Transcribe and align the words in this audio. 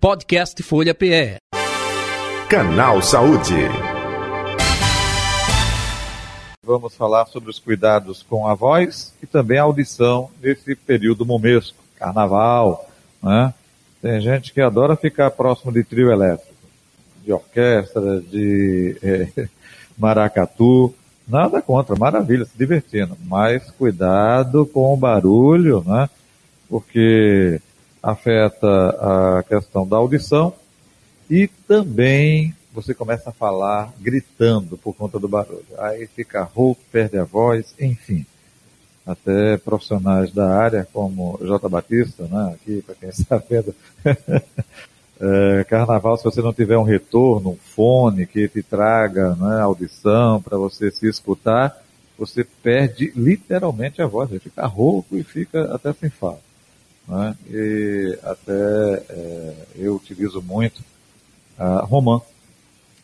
Podcast 0.00 0.62
Folha 0.62 0.94
PE. 0.94 1.36
Canal 2.48 3.02
Saúde. 3.02 3.52
Vamos 6.64 6.94
falar 6.94 7.26
sobre 7.26 7.50
os 7.50 7.58
cuidados 7.58 8.22
com 8.22 8.46
a 8.46 8.54
voz 8.54 9.12
e 9.22 9.26
também 9.26 9.58
a 9.58 9.64
audição 9.64 10.30
nesse 10.42 10.74
período 10.74 11.26
momesco, 11.26 11.76
carnaval, 11.98 12.88
né? 13.22 13.52
Tem 14.00 14.18
gente 14.22 14.54
que 14.54 14.62
adora 14.62 14.96
ficar 14.96 15.30
próximo 15.32 15.70
de 15.70 15.84
trio 15.84 16.10
elétrico, 16.10 16.54
de 17.22 17.30
orquestra, 17.34 18.22
de 18.22 18.96
é, 19.02 19.48
maracatu, 19.98 20.94
nada 21.28 21.60
contra, 21.60 21.94
maravilha, 21.94 22.46
se 22.46 22.56
divertindo, 22.56 23.18
mas 23.26 23.70
cuidado 23.72 24.64
com 24.64 24.94
o 24.94 24.96
barulho, 24.96 25.84
né? 25.86 26.08
Porque 26.70 27.60
afeta 28.02 29.38
a 29.38 29.42
questão 29.42 29.86
da 29.86 29.96
audição 29.96 30.54
e 31.28 31.48
também 31.68 32.54
você 32.72 32.94
começa 32.94 33.30
a 33.30 33.32
falar 33.32 33.92
gritando 34.00 34.76
por 34.78 34.94
conta 34.94 35.18
do 35.18 35.28
barulho. 35.28 35.64
Aí 35.78 36.06
fica 36.06 36.42
rouco, 36.42 36.80
perde 36.90 37.18
a 37.18 37.24
voz, 37.24 37.74
enfim. 37.80 38.24
Até 39.06 39.56
profissionais 39.56 40.32
da 40.32 40.56
área, 40.56 40.86
como 40.92 41.38
J. 41.42 41.68
Batista, 41.68 42.24
né, 42.24 42.54
aqui, 42.54 42.82
para 42.82 42.94
quem 42.94 43.08
está 43.10 43.36
vendo, 43.38 43.74
é, 45.20 45.64
carnaval, 45.64 46.16
se 46.16 46.24
você 46.24 46.40
não 46.40 46.52
tiver 46.52 46.78
um 46.78 46.84
retorno, 46.84 47.50
um 47.50 47.56
fone 47.56 48.26
que 48.26 48.48
te 48.48 48.62
traga 48.62 49.34
né, 49.34 49.60
audição 49.60 50.40
para 50.40 50.56
você 50.56 50.90
se 50.90 51.08
escutar, 51.08 51.76
você 52.16 52.44
perde 52.44 53.12
literalmente 53.16 54.00
a 54.02 54.06
voz, 54.06 54.28
você 54.28 54.38
fica 54.38 54.66
rouco 54.66 55.16
e 55.16 55.24
fica 55.24 55.74
até 55.74 55.92
sem 55.92 56.10
fala. 56.10 56.49
Né? 57.10 57.36
E 57.50 58.18
até 58.22 59.02
é, 59.08 59.54
eu 59.74 59.96
utilizo 59.96 60.40
muito 60.40 60.80
a 61.58 61.80
romã 61.80 62.22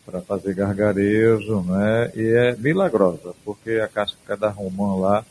para 0.04 0.20
fazer 0.20 0.54
gargarejo, 0.54 1.62
né? 1.62 2.12
E 2.14 2.22
é 2.22 2.56
milagrosa, 2.56 3.34
porque 3.44 3.72
a 3.72 3.88
casca 3.88 4.36
da 4.36 4.48
romã 4.48 4.94
lá, 4.94 5.24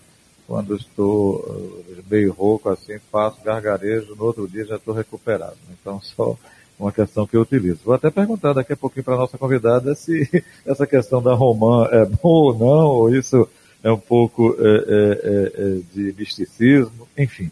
quando 0.46 0.76
estou 0.76 1.38
uh, 1.38 2.04
meio 2.12 2.34
rouco 2.34 2.68
assim, 2.68 3.00
faço 3.10 3.42
gargarejo, 3.42 4.14
no 4.14 4.26
outro 4.26 4.46
dia 4.46 4.66
já 4.66 4.76
estou 4.76 4.94
recuperado. 4.94 5.56
Então, 5.72 6.02
só 6.02 6.38
uma 6.78 6.92
questão 6.92 7.26
que 7.26 7.38
eu 7.38 7.42
utilizo. 7.42 7.80
Vou 7.86 7.94
até 7.94 8.12
perguntar 8.12 8.52
daqui 8.52 8.74
a 8.74 8.78
pouquinho 8.78 9.06
para 9.06 9.14
a 9.14 9.20
nossa 9.20 9.38
convidada 9.38 9.96
se 9.96 10.30
essa 10.68 10.86
questão 10.86 11.24
da 11.24 11.34
romã 11.34 11.88
é 11.90 12.04
bom 12.04 12.18
ou 12.24 12.54
não, 12.54 12.88
ou 12.88 13.16
isso 13.16 13.48
é 13.82 13.90
um 13.90 13.98
pouco 13.98 14.58
é, 14.60 14.68
é, 14.68 15.52
é, 15.56 15.82
de 15.94 16.14
misticismo, 16.18 17.08
enfim. 17.18 17.50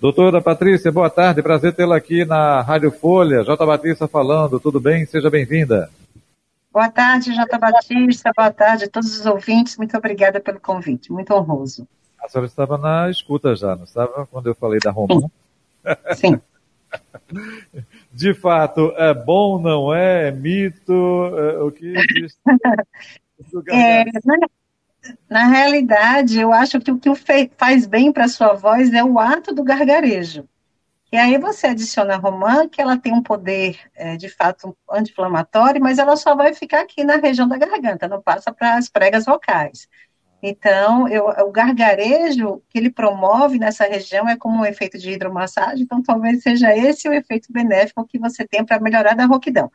Doutora 0.00 0.40
Patrícia, 0.40 0.92
boa 0.92 1.10
tarde, 1.10 1.42
prazer 1.42 1.74
tê-la 1.74 1.96
aqui 1.96 2.24
na 2.24 2.60
Rádio 2.60 2.92
Folha. 2.92 3.42
J. 3.42 3.66
Batista 3.66 4.06
falando, 4.06 4.60
tudo 4.60 4.78
bem? 4.78 5.04
Seja 5.04 5.28
bem-vinda. 5.28 5.90
Boa 6.72 6.88
tarde, 6.88 7.34
J. 7.34 7.58
Batista, 7.58 8.30
boa 8.36 8.52
tarde 8.52 8.84
a 8.84 8.88
todos 8.88 9.18
os 9.18 9.26
ouvintes, 9.26 9.76
muito 9.76 9.96
obrigada 9.96 10.38
pelo 10.38 10.60
convite, 10.60 11.10
muito 11.10 11.34
honroso. 11.34 11.84
A 12.22 12.28
senhora 12.28 12.46
estava 12.46 12.78
na 12.78 13.10
escuta 13.10 13.56
já, 13.56 13.74
não 13.74 13.82
estava? 13.82 14.24
Quando 14.30 14.46
eu 14.46 14.54
falei 14.54 14.78
da 14.78 14.92
Romã? 14.92 15.28
Sim. 16.14 16.40
De 18.14 18.34
fato, 18.34 18.92
é 18.96 19.12
bom, 19.12 19.60
não 19.60 19.92
é? 19.92 20.28
É 20.28 20.30
mito? 20.30 20.92
É, 21.36 21.58
o 21.58 21.72
que 21.72 21.92
diz? 22.14 22.38
é, 23.68 24.04
na, 25.28 25.46
realidade, 25.46 26.40
eu 26.40 26.52
acho 26.52 26.80
que 26.80 26.90
o 26.90 26.98
que 26.98 27.10
faz 27.56 27.86
bem 27.86 28.12
para 28.12 28.28
sua 28.28 28.54
voz 28.54 28.92
é 28.92 29.02
o 29.02 29.18
ato 29.18 29.54
do 29.54 29.64
gargarejo. 29.64 30.48
E 31.10 31.16
aí 31.16 31.38
você 31.38 31.68
adiciona 31.68 32.14
a 32.14 32.18
romã, 32.18 32.68
que 32.68 32.82
ela 32.82 32.98
tem 32.98 33.14
um 33.14 33.22
poder, 33.22 33.78
é, 33.94 34.16
de 34.16 34.28
fato, 34.28 34.76
anti-inflamatório, 34.90 35.80
mas 35.80 35.98
ela 35.98 36.16
só 36.16 36.36
vai 36.36 36.52
ficar 36.52 36.80
aqui 36.80 37.02
na 37.02 37.16
região 37.16 37.48
da 37.48 37.56
garganta, 37.56 38.06
não 38.06 38.20
passa 38.20 38.52
para 38.52 38.76
as 38.76 38.90
pregas 38.90 39.24
vocais. 39.24 39.88
Então, 40.42 41.08
eu, 41.08 41.26
o 41.26 41.50
gargarejo 41.50 42.62
que 42.68 42.78
ele 42.78 42.90
promove 42.90 43.58
nessa 43.58 43.84
região 43.84 44.28
é 44.28 44.36
como 44.36 44.60
um 44.60 44.66
efeito 44.66 44.98
de 44.98 45.10
hidromassagem, 45.10 45.82
então 45.82 46.02
talvez 46.02 46.42
seja 46.42 46.76
esse 46.76 47.08
o 47.08 47.12
efeito 47.12 47.52
benéfico 47.52 48.06
que 48.06 48.18
você 48.18 48.46
tem 48.46 48.64
para 48.64 48.78
melhorar 48.78 49.18
a 49.18 49.26
rouquidão. 49.26 49.70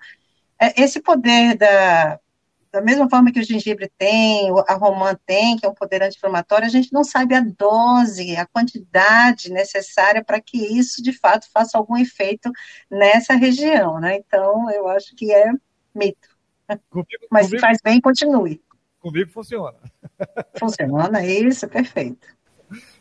É, 0.61 0.81
esse 0.81 1.01
poder 1.01 1.57
da, 1.57 2.19
da 2.73 2.81
mesma 2.81 3.07
forma 3.07 3.31
que 3.31 3.39
o 3.39 3.43
gengibre 3.43 3.87
tem, 3.99 4.49
a 4.67 4.73
romã 4.73 5.15
tem, 5.27 5.55
que 5.55 5.63
é 5.63 5.69
um 5.69 5.75
poder 5.75 6.01
anti-inflamatório, 6.01 6.65
a 6.65 6.71
gente 6.71 6.91
não 6.91 7.03
sabe 7.03 7.35
a 7.35 7.39
dose, 7.39 8.35
a 8.35 8.47
quantidade 8.47 9.51
necessária 9.51 10.23
para 10.23 10.41
que 10.41 10.57
isso, 10.57 11.01
de 11.03 11.13
fato, 11.13 11.45
faça 11.53 11.77
algum 11.77 11.95
efeito 11.95 12.51
nessa 12.89 13.35
região, 13.35 13.99
né? 13.99 14.15
Então, 14.15 14.71
eu 14.71 14.87
acho 14.87 15.15
que 15.15 15.31
é 15.31 15.51
mito. 15.93 16.27
Comigo, 16.89 17.09
Mas 17.29 17.45
comigo, 17.45 17.57
se 17.57 17.61
faz 17.61 17.77
bem, 17.83 18.01
continue. 18.01 18.59
Comigo 18.99 19.29
funciona. 19.29 19.77
Funciona, 20.57 21.23
isso, 21.23 21.67
perfeito. 21.67 22.25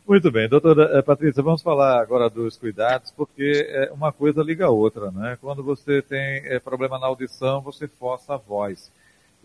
Muito 0.07 0.31
bem, 0.31 0.47
doutora 0.47 0.99
eh, 0.99 1.01
Patrícia, 1.01 1.41
vamos 1.41 1.63
falar 1.63 1.99
agora 1.99 2.29
dos 2.29 2.57
cuidados, 2.57 3.09
porque 3.09 3.65
é 3.69 3.91
uma 3.91 4.11
coisa 4.11 4.43
liga 4.43 4.65
a 4.67 4.69
outra, 4.69 5.09
né? 5.09 5.35
Quando 5.41 5.63
você 5.63 5.99
tem 6.03 6.45
é, 6.45 6.59
problema 6.59 6.99
na 6.99 7.07
audição, 7.07 7.59
você 7.59 7.87
força 7.87 8.35
a 8.35 8.37
voz 8.37 8.91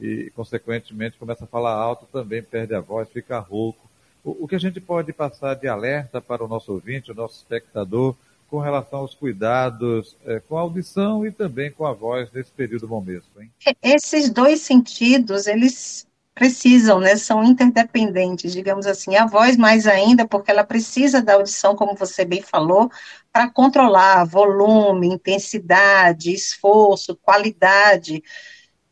e, 0.00 0.30
consequentemente, 0.34 1.18
começa 1.18 1.44
a 1.44 1.48
falar 1.48 1.72
alto, 1.72 2.06
também 2.12 2.42
perde 2.42 2.74
a 2.74 2.80
voz, 2.80 3.08
fica 3.08 3.38
rouco. 3.38 3.88
O, 4.24 4.44
o 4.44 4.48
que 4.48 4.54
a 4.54 4.60
gente 4.60 4.80
pode 4.80 5.12
passar 5.12 5.54
de 5.54 5.66
alerta 5.66 6.20
para 6.20 6.44
o 6.44 6.48
nosso 6.48 6.72
ouvinte, 6.72 7.10
o 7.10 7.14
nosso 7.14 7.36
espectador, 7.36 8.14
com 8.48 8.58
relação 8.58 9.00
aos 9.00 9.14
cuidados 9.14 10.16
é, 10.24 10.40
com 10.40 10.56
a 10.56 10.62
audição 10.62 11.26
e 11.26 11.30
também 11.30 11.70
com 11.70 11.84
a 11.84 11.92
voz 11.92 12.30
nesse 12.32 12.50
período 12.50 12.88
momesco, 12.88 13.40
hein? 13.40 13.50
Esses 13.82 14.30
dois 14.30 14.60
sentidos, 14.60 15.46
eles 15.46 16.06
precisam, 16.34 17.00
né, 17.00 17.16
são 17.16 17.42
interdependentes, 17.42 18.52
digamos 18.52 18.86
assim. 18.86 19.16
A 19.16 19.26
voz 19.26 19.56
mais 19.56 19.88
ainda, 19.88 20.26
porque 20.26 20.52
ela 20.52 20.62
precisa 20.62 21.20
da 21.20 21.34
audição, 21.34 21.74
como 21.74 21.96
você 21.96 22.24
bem 22.24 22.40
falou, 22.40 22.90
para 23.32 23.50
controlar 23.50 24.24
volume, 24.24 25.08
intensidade, 25.08 26.32
esforço, 26.32 27.16
qualidade 27.16 28.22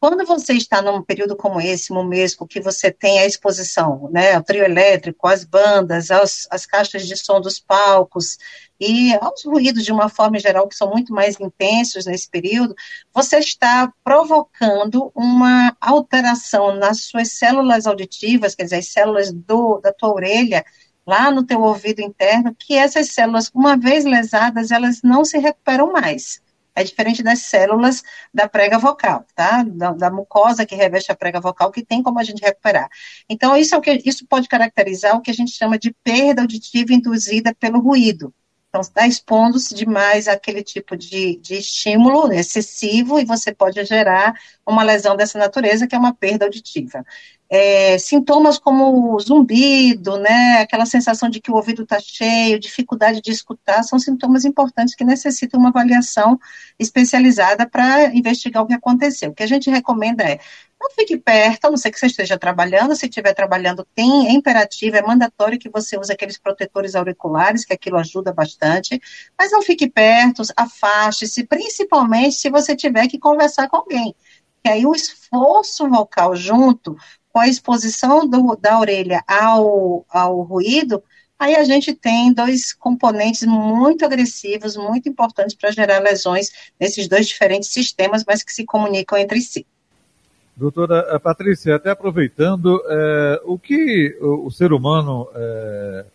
quando 0.08 0.24
você 0.24 0.52
está 0.52 0.80
num 0.80 1.02
período 1.02 1.34
como 1.34 1.60
esse, 1.60 1.92
momesco, 1.92 2.46
que 2.46 2.60
você 2.60 2.92
tem 2.92 3.18
a 3.18 3.26
exposição, 3.26 4.08
né, 4.12 4.38
o 4.38 4.42
trio 4.44 4.62
elétrico, 4.62 5.26
as 5.26 5.42
bandas, 5.42 6.12
as, 6.12 6.46
as 6.48 6.64
caixas 6.64 7.08
de 7.08 7.16
som 7.16 7.40
dos 7.40 7.58
palcos 7.58 8.38
e 8.78 9.12
aos 9.16 9.44
ruídos 9.44 9.84
de 9.84 9.90
uma 9.90 10.08
forma 10.08 10.38
geral 10.38 10.68
que 10.68 10.76
são 10.76 10.88
muito 10.88 11.12
mais 11.12 11.40
intensos 11.40 12.06
nesse 12.06 12.30
período, 12.30 12.72
você 13.12 13.38
está 13.38 13.92
provocando 14.04 15.10
uma 15.12 15.76
alteração 15.80 16.76
nas 16.76 17.00
suas 17.00 17.32
células 17.32 17.84
auditivas, 17.84 18.54
quer 18.54 18.62
dizer, 18.62 18.76
as 18.76 18.92
células 18.92 19.32
do, 19.32 19.80
da 19.80 19.92
tua 19.92 20.14
orelha, 20.14 20.64
lá 21.04 21.32
no 21.32 21.44
teu 21.44 21.60
ouvido 21.60 22.00
interno, 22.00 22.54
que 22.56 22.74
essas 22.74 23.08
células, 23.08 23.50
uma 23.52 23.76
vez 23.76 24.04
lesadas, 24.04 24.70
elas 24.70 25.00
não 25.02 25.24
se 25.24 25.36
recuperam 25.36 25.92
mais. 25.92 26.40
É 26.76 26.84
diferente 26.84 27.22
das 27.22 27.40
células 27.40 28.02
da 28.32 28.46
prega 28.46 28.78
vocal, 28.78 29.24
tá? 29.34 29.64
Da, 29.66 29.92
da, 29.92 30.10
mucosa 30.10 30.66
que 30.66 30.74
reveste 30.74 31.10
a 31.10 31.16
prega 31.16 31.40
vocal, 31.40 31.72
que 31.72 31.82
tem 31.82 32.02
como 32.02 32.18
a 32.18 32.24
gente 32.24 32.42
recuperar. 32.42 32.88
Então, 33.28 33.56
isso, 33.56 33.74
é 33.74 33.78
o 33.78 33.80
que, 33.80 34.02
isso 34.04 34.26
pode 34.26 34.46
caracterizar 34.46 35.16
o 35.16 35.22
que 35.22 35.30
a 35.30 35.34
gente 35.34 35.52
chama 35.52 35.78
de 35.78 35.94
perda 36.04 36.42
auditiva 36.42 36.92
induzida 36.92 37.54
pelo 37.54 37.80
ruído. 37.80 38.32
Então, 38.68 38.82
está 38.82 39.06
expondo-se 39.06 39.74
demais 39.74 40.28
àquele 40.28 40.62
tipo 40.62 40.98
de, 40.98 41.36
de 41.36 41.54
estímulo 41.54 42.30
excessivo 42.30 43.18
e 43.18 43.24
você 43.24 43.54
pode 43.54 43.82
gerar 43.86 44.34
uma 44.66 44.82
lesão 44.82 45.16
dessa 45.16 45.38
natureza, 45.38 45.86
que 45.86 45.94
é 45.94 45.98
uma 45.98 46.14
perda 46.14 46.44
auditiva. 46.44 47.02
É, 47.48 47.96
sintomas 47.98 48.58
como 48.58 49.18
zumbido, 49.20 50.18
né, 50.18 50.60
aquela 50.60 50.84
sensação 50.84 51.28
de 51.30 51.40
que 51.40 51.50
o 51.50 51.54
ouvido 51.54 51.84
está 51.84 52.00
cheio, 52.00 52.58
dificuldade 52.58 53.20
de 53.20 53.30
escutar, 53.30 53.84
são 53.84 54.00
sintomas 54.00 54.44
importantes 54.44 54.96
que 54.96 55.04
necessitam 55.04 55.60
uma 55.60 55.68
avaliação 55.68 56.38
especializada 56.76 57.68
para 57.68 58.06
investigar 58.14 58.64
o 58.64 58.66
que 58.66 58.74
aconteceu. 58.74 59.30
O 59.30 59.34
que 59.34 59.44
a 59.44 59.46
gente 59.46 59.70
recomenda 59.70 60.24
é 60.24 60.40
não 60.80 60.90
fique 60.90 61.16
perto, 61.16 61.66
a 61.66 61.70
não 61.70 61.76
ser 61.76 61.90
que 61.90 61.98
você 61.98 62.06
esteja 62.06 62.38
trabalhando. 62.38 62.94
Se 62.94 63.06
estiver 63.06 63.32
trabalhando, 63.34 63.86
tem, 63.94 64.28
é 64.28 64.32
imperativo, 64.32 64.96
é 64.96 65.02
mandatório 65.02 65.58
que 65.58 65.68
você 65.68 65.98
use 65.98 66.12
aqueles 66.12 66.38
protetores 66.38 66.94
auriculares, 66.94 67.64
que 67.64 67.72
aquilo 67.72 67.96
ajuda 67.96 68.32
bastante. 68.32 69.00
Mas 69.38 69.50
não 69.52 69.62
fique 69.62 69.88
perto, 69.88 70.42
afaste-se, 70.56 71.44
principalmente 71.44 72.36
se 72.36 72.50
você 72.50 72.76
tiver 72.76 73.08
que 73.08 73.18
conversar 73.18 73.68
com 73.68 73.78
alguém. 73.78 74.14
Que 74.62 74.70
aí 74.70 74.86
o 74.86 74.94
esforço 74.94 75.88
vocal 75.88 76.36
junto 76.36 76.96
com 77.36 77.40
a 77.40 77.48
exposição 77.48 78.26
do, 78.26 78.56
da 78.56 78.80
orelha 78.80 79.22
ao, 79.28 80.06
ao 80.08 80.40
ruído, 80.40 81.02
aí 81.38 81.54
a 81.54 81.64
gente 81.64 81.94
tem 81.94 82.32
dois 82.32 82.72
componentes 82.72 83.42
muito 83.42 84.06
agressivos, 84.06 84.74
muito 84.74 85.06
importantes 85.06 85.54
para 85.54 85.70
gerar 85.70 85.98
lesões 85.98 86.50
nesses 86.80 87.06
dois 87.06 87.26
diferentes 87.26 87.68
sistemas, 87.68 88.24
mas 88.26 88.42
que 88.42 88.54
se 88.54 88.64
comunicam 88.64 89.18
entre 89.18 89.42
si. 89.42 89.66
Doutora 90.56 91.08
eh, 91.10 91.18
Patrícia, 91.18 91.76
até 91.76 91.90
aproveitando, 91.90 92.82
é, 92.88 93.42
o 93.44 93.58
que 93.58 94.16
o, 94.18 94.46
o, 94.46 94.50
ser 94.50 94.72
humano 94.72 95.28
é, 95.34 96.06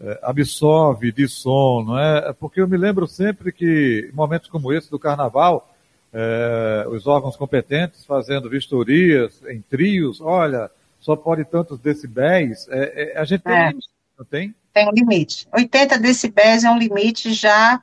é, 0.00 0.20
absorve 0.22 1.12
de 1.12 1.28
som, 1.28 1.84
não 1.86 1.98
é? 1.98 2.32
Porque 2.32 2.62
eu 2.62 2.66
me 2.66 2.78
lembro 2.78 3.06
sempre 3.06 3.52
que, 3.52 4.08
em 4.10 4.16
momentos 4.16 4.48
como 4.48 4.72
esse 4.72 4.90
do 4.90 4.98
carnaval, 4.98 5.68
é, 6.12 6.86
os 6.88 7.06
órgãos 7.06 7.36
competentes 7.36 8.04
fazendo 8.04 8.50
vistorias 8.50 9.32
em 9.48 9.62
trios, 9.62 10.20
olha, 10.20 10.70
só 11.00 11.16
pode 11.16 11.44
tantos 11.44 11.80
decibéis, 11.80 12.68
é, 12.68 13.12
é, 13.14 13.18
a 13.18 13.24
gente 13.24 13.42
tem 13.42 13.52
é. 13.52 13.64
um 13.64 13.68
limite, 13.68 13.88
não 14.18 14.24
tem? 14.24 14.54
Tem 14.72 14.88
um 14.88 14.92
limite. 14.92 15.48
80 15.52 15.98
decibéis 15.98 16.64
é 16.64 16.70
um 16.70 16.78
limite 16.78 17.32
já, 17.32 17.82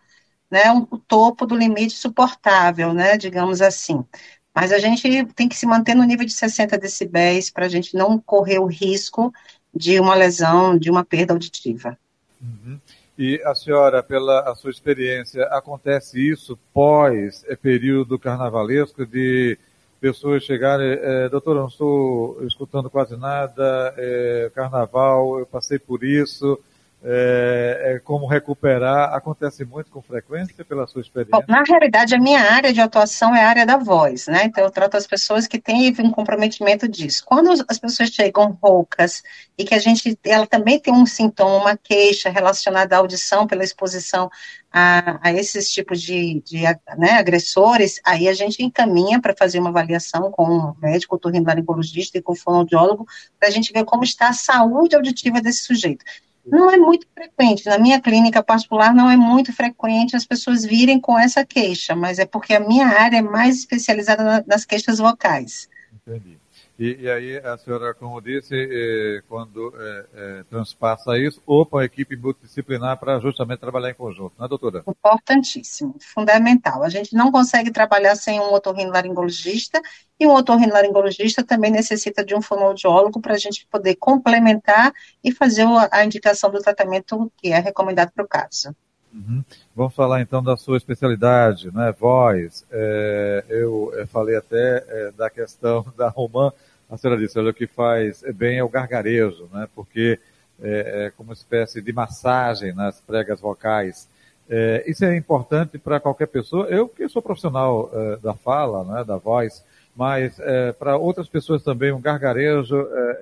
né, 0.50 0.72
um, 0.72 0.88
o 0.90 0.98
topo 0.98 1.46
do 1.46 1.56
limite 1.56 1.96
suportável, 1.96 2.94
né, 2.94 3.18
digamos 3.18 3.62
assim. 3.62 4.06
Mas 4.54 4.72
a 4.72 4.80
gente 4.80 5.26
tem 5.36 5.48
que 5.48 5.56
se 5.56 5.66
manter 5.66 5.96
no 5.96 6.04
nível 6.04 6.26
de 6.26 6.34
60 6.34 6.78
decibéis 6.78 7.50
para 7.50 7.66
a 7.66 7.70
gente 7.70 7.96
não 7.96 8.20
correr 8.20 8.60
o 8.60 8.66
risco 8.66 9.34
de 9.74 10.00
uma 10.00 10.16
lesão, 10.16 10.78
de 10.78 10.90
uma 10.90 11.06
perda 11.06 11.34
auditiva. 11.34 11.98
Uhum. 12.42 12.80
E 13.22 13.42
a 13.44 13.54
senhora, 13.54 14.02
pela 14.02 14.50
a 14.50 14.56
sua 14.56 14.72
experiência, 14.72 15.44
acontece 15.48 16.18
isso 16.26 16.58
pós 16.74 17.44
é, 17.50 17.56
período 17.58 18.18
carnavalesco 18.18 19.06
de 19.06 19.58
pessoas 20.00 20.44
chegarem, 20.46 20.98
é, 21.02 21.28
doutor, 21.28 21.58
eu 21.58 21.64
não 21.64 21.68
estou 21.68 22.42
escutando 22.46 22.90
quase 22.90 23.18
nada, 23.18 23.94
é, 23.98 24.50
carnaval, 24.56 25.38
eu 25.38 25.46
passei 25.46 25.78
por 25.78 26.02
isso, 26.02 26.58
é, 27.02 27.94
é, 27.94 28.00
como 28.00 28.28
recuperar, 28.28 29.14
acontece 29.14 29.64
muito 29.64 29.90
com 29.90 30.02
frequência 30.02 30.66
pela 30.66 30.86
sua 30.86 31.02
experiência? 31.02 31.32
Bom, 31.32 31.44
na 31.48 31.64
realidade, 31.64 32.14
a 32.14 32.20
minha 32.20 32.42
área 32.42 32.74
de 32.74 32.82
atuação 32.82 33.34
é 33.34 33.44
a 33.44 33.50
área 33.50 33.66
da 33.66 33.78
voz, 33.78 34.28
né? 34.28 34.44
Então, 34.46 34.64
eu 34.64 34.70
trato 34.70 34.98
as 34.98 35.08
pessoas 35.08 35.48
que 35.48 35.58
têm 35.58 35.96
um 36.00 36.12
comprometimento 36.12 36.90
disso. 36.90 37.24
Quando 37.26 37.52
as 37.68 37.80
pessoas 37.80 38.10
chegam 38.10 38.58
roucas 38.62 39.24
e 39.58 39.64
que 39.64 39.74
a 39.74 39.80
gente, 39.80 40.20
ela 40.26 40.46
também 40.46 40.78
tem 40.78 40.94
um 40.94 41.06
sintoma, 41.06 41.70
uma 41.70 41.78
queixa 41.78 42.30
relacionada 42.30 42.96
à 42.96 43.00
audição 43.00 43.48
pela 43.48 43.64
exposição 43.64 44.30
a, 44.72 45.20
a 45.30 45.34
esses 45.34 45.72
tipos 45.72 46.02
de, 46.02 46.42
de 46.46 46.62
né, 46.98 47.12
agressores, 47.12 48.00
aí 48.06 48.28
a 48.28 48.34
gente 48.34 48.62
encaminha 48.62 49.22
para 49.22 49.36
fazer 49.36 49.60
uma 49.60 49.70
avaliação 49.70 50.30
com 50.32 50.44
o 50.44 50.76
médico, 50.82 51.18
torrinolaringologista 51.18 52.18
e 52.18 52.22
com 52.22 52.34
o 52.34 52.36
fonoaudiólogo, 52.36 53.08
para 53.40 53.48
a 53.48 53.52
gente 53.52 53.72
ver 53.72 53.86
como 53.86 54.04
está 54.04 54.28
a 54.30 54.34
saúde 54.34 54.96
auditiva 54.96 55.42
desse 55.42 55.64
sujeito. 55.64 56.04
Não 56.50 56.72
é 56.72 56.78
muito 56.78 57.06
frequente, 57.14 57.66
na 57.66 57.78
minha 57.78 58.02
clínica 58.02 58.42
particular 58.42 58.94
não 58.94 59.10
é 59.10 59.16
muito 59.16 59.54
frequente 59.54 60.16
as 60.16 60.26
pessoas 60.26 60.66
virem 60.66 61.00
com 61.00 61.18
essa 61.18 61.46
queixa, 61.46 61.96
mas 61.96 62.18
é 62.18 62.26
porque 62.26 62.54
a 62.54 62.60
minha 62.60 62.88
área 62.88 63.18
é 63.18 63.22
mais 63.22 63.58
especializada 63.60 64.44
nas 64.48 64.66
queixas 64.66 64.98
vocais. 64.98 65.70
Entendi. 65.94 66.39
E, 66.80 66.98
e, 67.02 67.12
aí 67.12 67.38
a 67.40 67.58
senhora, 67.58 67.94
como 67.94 68.22
disse, 68.22 68.56
eh, 68.56 69.22
quando 69.28 69.74
eh, 69.78 70.06
eh, 70.14 70.44
transpassa 70.50 71.18
isso, 71.20 71.42
opa, 71.46 71.82
a 71.82 71.86
equipe 71.86 72.16
multidisciplinar 72.16 72.98
para 72.98 73.20
justamente 73.20 73.60
trabalhar 73.60 73.90
em 73.90 73.94
conjunto, 73.94 74.34
não 74.40 74.46
é, 74.46 74.48
doutora? 74.48 74.84
Importantíssimo, 74.88 75.98
fundamental. 76.00 76.82
A 76.82 76.88
gente 76.88 77.14
não 77.14 77.34
consegue 77.34 77.70
trabalhar 77.70 78.16
sem 78.16 78.40
um 78.40 78.54
otorrinolaringologista 78.54 79.82
e 80.18 80.26
um 80.26 80.34
otorrinolaringologista 80.34 81.44
também 81.44 81.70
necessita 81.70 82.24
de 82.24 82.34
um 82.34 82.42
fonoaudiólogo 82.42 83.20
para 83.20 83.34
a 83.34 83.38
gente 83.38 83.68
poder 83.70 83.96
complementar 83.96 84.94
e 85.22 85.34
fazer 85.34 85.66
a 85.92 86.06
indicação 86.06 86.50
do 86.50 86.62
tratamento 86.62 87.30
que 87.36 87.52
é 87.52 87.60
recomendado 87.60 88.12
para 88.14 88.24
o 88.24 88.28
caso. 88.28 88.74
Uhum. 89.14 89.44
Vamos 89.76 89.96
falar 89.96 90.22
então 90.22 90.42
da 90.42 90.56
sua 90.56 90.78
especialidade, 90.78 91.74
né? 91.74 91.94
Voz. 92.00 92.66
É, 92.72 93.44
eu, 93.50 93.92
eu, 93.96 94.08
falei 94.08 94.36
até 94.36 94.86
é, 94.88 95.12
da 95.12 95.30
questão 95.30 95.86
da 95.98 96.10
romã 96.10 96.54
a 96.90 96.98
senhora 96.98 97.20
disse, 97.20 97.38
olha, 97.38 97.52
o 97.52 97.54
que 97.54 97.68
faz 97.68 98.24
bem 98.36 98.58
é 98.58 98.64
o 98.64 98.70
gargarejo, 98.70 99.48
né? 99.54 99.68
Porque 99.76 100.20
é, 100.62 101.06
é 101.06 101.12
como 101.12 101.30
uma 101.30 101.34
espécie 101.34 101.82
de 101.82 101.94
massagem 101.94 102.74
nas 102.74 103.00
pregas 103.00 103.40
vocais. 103.40 104.08
É, 104.50 104.84
isso 104.88 105.06
é 105.06 105.16
importante 105.16 105.78
para 105.78 106.00
qualquer 106.00 106.28
pessoa. 106.28 106.66
Eu 106.68 106.90
que 106.90 107.08
sou 107.08 107.22
profissional 107.22 107.90
é, 107.94 108.18
da 108.18 108.34
fala, 108.34 108.84
né, 108.84 109.04
da 109.04 109.18
voz, 109.18 109.64
mas 109.96 110.40
é, 110.40 110.72
para 110.72 110.98
outras 110.98 111.28
pessoas 111.28 111.64
também 111.64 111.92
um 111.92 112.02
gargarejo 112.02 112.76
é, 112.76 113.20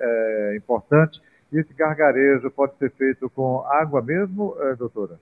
é, 0.52 0.56
importante. 0.56 1.20
E 1.52 1.58
esse 1.58 1.74
gargarejo 1.74 2.50
pode 2.50 2.76
ser 2.78 2.90
feito 2.92 3.28
com 3.30 3.62
água 3.66 4.00
mesmo, 4.00 4.56
é, 4.60 4.74
doutora? 4.74 5.18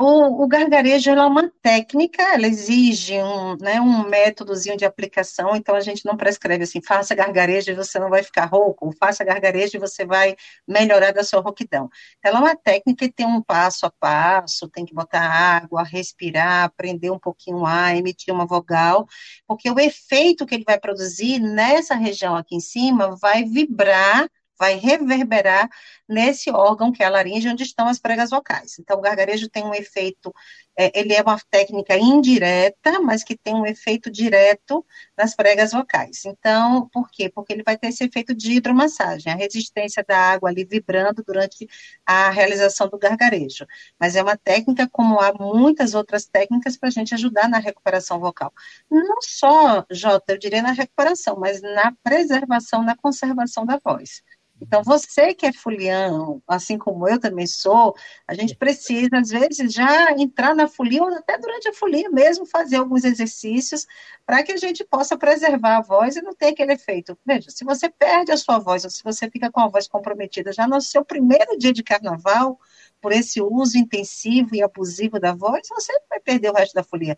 O, 0.00 0.44
o 0.44 0.46
gargarejo 0.46 1.10
é 1.10 1.26
uma 1.26 1.50
técnica, 1.60 2.22
ela 2.22 2.46
exige 2.46 3.20
um, 3.20 3.56
né, 3.56 3.80
um 3.80 4.08
métodozinho 4.08 4.76
de 4.76 4.84
aplicação, 4.84 5.56
então 5.56 5.74
a 5.74 5.80
gente 5.80 6.06
não 6.06 6.16
prescreve 6.16 6.62
assim, 6.62 6.80
faça 6.80 7.16
gargarejo 7.16 7.72
e 7.72 7.74
você 7.74 7.98
não 7.98 8.08
vai 8.08 8.22
ficar 8.22 8.44
rouco, 8.44 8.94
faça 8.96 9.24
gargarejo 9.24 9.76
e 9.76 9.80
você 9.80 10.06
vai 10.06 10.36
melhorar 10.68 11.10
da 11.10 11.24
sua 11.24 11.40
rouquidão. 11.40 11.90
Ela 12.22 12.38
é 12.38 12.42
uma 12.42 12.56
técnica 12.56 13.08
que 13.08 13.12
tem 13.12 13.26
um 13.26 13.42
passo 13.42 13.86
a 13.86 13.90
passo, 13.90 14.68
tem 14.68 14.84
que 14.84 14.94
botar 14.94 15.20
água, 15.20 15.82
respirar, 15.82 16.72
prender 16.76 17.10
um 17.12 17.18
pouquinho 17.18 17.58
o 17.58 17.66
ar, 17.66 17.96
emitir 17.96 18.32
uma 18.32 18.46
vogal, 18.46 19.04
porque 19.48 19.68
o 19.68 19.80
efeito 19.80 20.46
que 20.46 20.54
ele 20.54 20.64
vai 20.64 20.78
produzir 20.78 21.40
nessa 21.40 21.96
região 21.96 22.36
aqui 22.36 22.54
em 22.54 22.60
cima 22.60 23.16
vai 23.20 23.42
vibrar 23.42 24.30
vai 24.58 24.74
reverberar 24.74 25.68
nesse 26.08 26.50
órgão 26.50 26.90
que 26.90 27.02
é 27.02 27.06
a 27.06 27.10
laringe, 27.10 27.48
onde 27.48 27.62
estão 27.62 27.86
as 27.86 27.98
pregas 27.98 28.30
vocais. 28.30 28.78
Então, 28.78 28.98
o 28.98 29.00
gargarejo 29.00 29.48
tem 29.48 29.62
um 29.64 29.74
efeito, 29.74 30.34
é, 30.76 30.98
ele 30.98 31.12
é 31.12 31.20
uma 31.20 31.38
técnica 31.50 31.96
indireta, 31.96 32.98
mas 33.00 33.22
que 33.22 33.36
tem 33.36 33.54
um 33.54 33.66
efeito 33.66 34.10
direto 34.10 34.84
nas 35.16 35.34
pregas 35.34 35.72
vocais. 35.72 36.24
Então, 36.24 36.88
por 36.88 37.10
quê? 37.10 37.28
Porque 37.28 37.52
ele 37.52 37.62
vai 37.62 37.76
ter 37.76 37.88
esse 37.88 38.04
efeito 38.04 38.34
de 38.34 38.52
hidromassagem, 38.52 39.32
a 39.32 39.36
resistência 39.36 40.02
da 40.06 40.16
água 40.18 40.48
ali 40.48 40.64
vibrando 40.64 41.22
durante 41.22 41.68
a 42.06 42.30
realização 42.30 42.88
do 42.88 42.98
gargarejo. 42.98 43.66
Mas 44.00 44.16
é 44.16 44.22
uma 44.22 44.36
técnica, 44.36 44.88
como 44.90 45.20
há 45.20 45.32
muitas 45.34 45.94
outras 45.94 46.24
técnicas, 46.24 46.76
para 46.76 46.88
a 46.88 46.92
gente 46.92 47.14
ajudar 47.14 47.48
na 47.48 47.58
recuperação 47.58 48.18
vocal. 48.18 48.52
Não 48.90 49.20
só, 49.20 49.84
Jota, 49.90 50.32
eu 50.32 50.38
diria 50.38 50.62
na 50.62 50.72
recuperação, 50.72 51.36
mas 51.38 51.60
na 51.60 51.92
preservação, 52.02 52.82
na 52.82 52.96
conservação 52.96 53.66
da 53.66 53.78
voz. 53.84 54.22
Então, 54.60 54.82
você 54.82 55.32
que 55.34 55.46
é 55.46 55.52
fulião, 55.52 56.42
assim 56.46 56.76
como 56.76 57.08
eu 57.08 57.18
também 57.18 57.46
sou, 57.46 57.94
a 58.26 58.34
gente 58.34 58.56
precisa, 58.56 59.18
às 59.18 59.30
vezes, 59.30 59.72
já 59.72 60.12
entrar 60.12 60.54
na 60.54 60.66
folia, 60.66 61.02
ou 61.02 61.14
até 61.14 61.38
durante 61.38 61.68
a 61.68 61.72
folia 61.72 62.10
mesmo, 62.10 62.44
fazer 62.44 62.76
alguns 62.76 63.04
exercícios, 63.04 63.86
para 64.26 64.42
que 64.42 64.52
a 64.52 64.56
gente 64.56 64.84
possa 64.84 65.16
preservar 65.16 65.76
a 65.76 65.80
voz 65.80 66.16
e 66.16 66.22
não 66.22 66.34
ter 66.34 66.48
aquele 66.48 66.72
efeito. 66.72 67.16
Veja, 67.24 67.50
se 67.50 67.64
você 67.64 67.88
perde 67.88 68.32
a 68.32 68.36
sua 68.36 68.58
voz, 68.58 68.84
ou 68.84 68.90
se 68.90 69.02
você 69.02 69.30
fica 69.30 69.50
com 69.50 69.60
a 69.60 69.68
voz 69.68 69.86
comprometida 69.86 70.52
já 70.52 70.66
no 70.66 70.80
seu 70.80 71.04
primeiro 71.04 71.56
dia 71.56 71.72
de 71.72 71.82
carnaval, 71.82 72.58
por 73.00 73.12
esse 73.12 73.40
uso 73.40 73.78
intensivo 73.78 74.54
e 74.54 74.62
abusivo 74.62 75.20
da 75.20 75.32
voz, 75.32 75.68
você 75.68 75.92
vai 76.10 76.18
perder 76.20 76.50
o 76.50 76.54
resto 76.54 76.74
da 76.74 76.82
folia. 76.82 77.16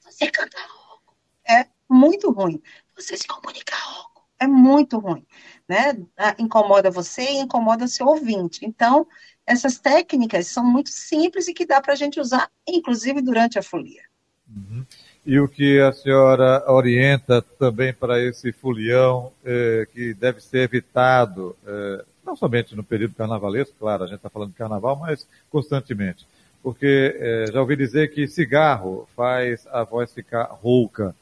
Você 0.00 0.30
canta 0.30 0.56
rouco. 0.58 1.16
É 1.48 1.66
muito 1.88 2.30
ruim. 2.30 2.62
Você 2.94 3.16
se 3.16 3.26
comunica 3.26 3.74
rouco 3.74 4.15
é 4.38 4.46
muito 4.46 4.98
ruim, 4.98 5.24
né? 5.68 5.96
Ah, 6.16 6.34
incomoda 6.38 6.90
você 6.90 7.22
e 7.22 7.38
incomoda 7.38 7.86
seu 7.86 8.06
ouvinte. 8.06 8.64
Então, 8.64 9.06
essas 9.46 9.78
técnicas 9.78 10.48
são 10.48 10.64
muito 10.64 10.90
simples 10.90 11.48
e 11.48 11.54
que 11.54 11.64
dá 11.64 11.80
para 11.80 11.92
a 11.92 11.96
gente 11.96 12.20
usar, 12.20 12.50
inclusive 12.66 13.22
durante 13.22 13.58
a 13.58 13.62
folia. 13.62 14.02
Uhum. 14.48 14.84
E 15.24 15.40
o 15.40 15.48
que 15.48 15.80
a 15.80 15.92
senhora 15.92 16.62
orienta 16.70 17.42
também 17.42 17.92
para 17.92 18.22
esse 18.22 18.52
folião 18.52 19.32
eh, 19.44 19.86
que 19.92 20.14
deve 20.14 20.40
ser 20.40 20.58
evitado, 20.58 21.56
eh, 21.66 22.04
não 22.24 22.36
somente 22.36 22.76
no 22.76 22.84
período 22.84 23.14
carnavalesco, 23.14 23.74
claro, 23.76 24.04
a 24.04 24.06
gente 24.06 24.18
está 24.18 24.30
falando 24.30 24.50
de 24.50 24.56
carnaval, 24.56 24.94
mas 24.94 25.26
constantemente. 25.50 26.24
Porque 26.62 27.16
eh, 27.18 27.46
já 27.52 27.60
ouvi 27.60 27.74
dizer 27.74 28.12
que 28.12 28.28
cigarro 28.28 29.08
faz 29.16 29.66
a 29.72 29.82
voz 29.82 30.12
ficar 30.12 30.44
rouca. 30.44 31.14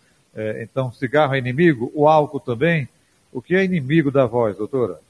então, 0.61 0.93
cigarro 0.93 1.35
é 1.35 1.39
inimigo, 1.39 1.93
o 1.95 2.09
álcool 2.09 2.41
também. 2.41 2.89
O 3.35 3.43
que 3.43 3.57
é 3.57 3.65
inimigo 3.65 4.13
da 4.13 4.27
voz, 4.27 4.57
doutora? 4.57 5.01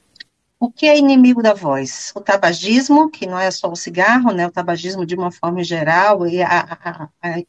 O 0.58 0.70
que 0.70 0.86
é 0.86 0.96
inimigo 0.96 1.42
da 1.42 1.52
voz? 1.52 2.10
O 2.16 2.22
tabagismo, 2.22 3.10
que 3.10 3.26
não 3.26 3.38
é 3.38 3.50
só 3.50 3.70
o 3.70 3.76
cigarro, 3.76 4.32
né? 4.32 4.46
O 4.46 4.50
tabagismo 4.50 5.04
de 5.04 5.14
uma 5.14 5.30
forma 5.30 5.62
geral 5.62 6.26
e 6.26 6.42
a, 6.42 7.08
a, 7.20 7.42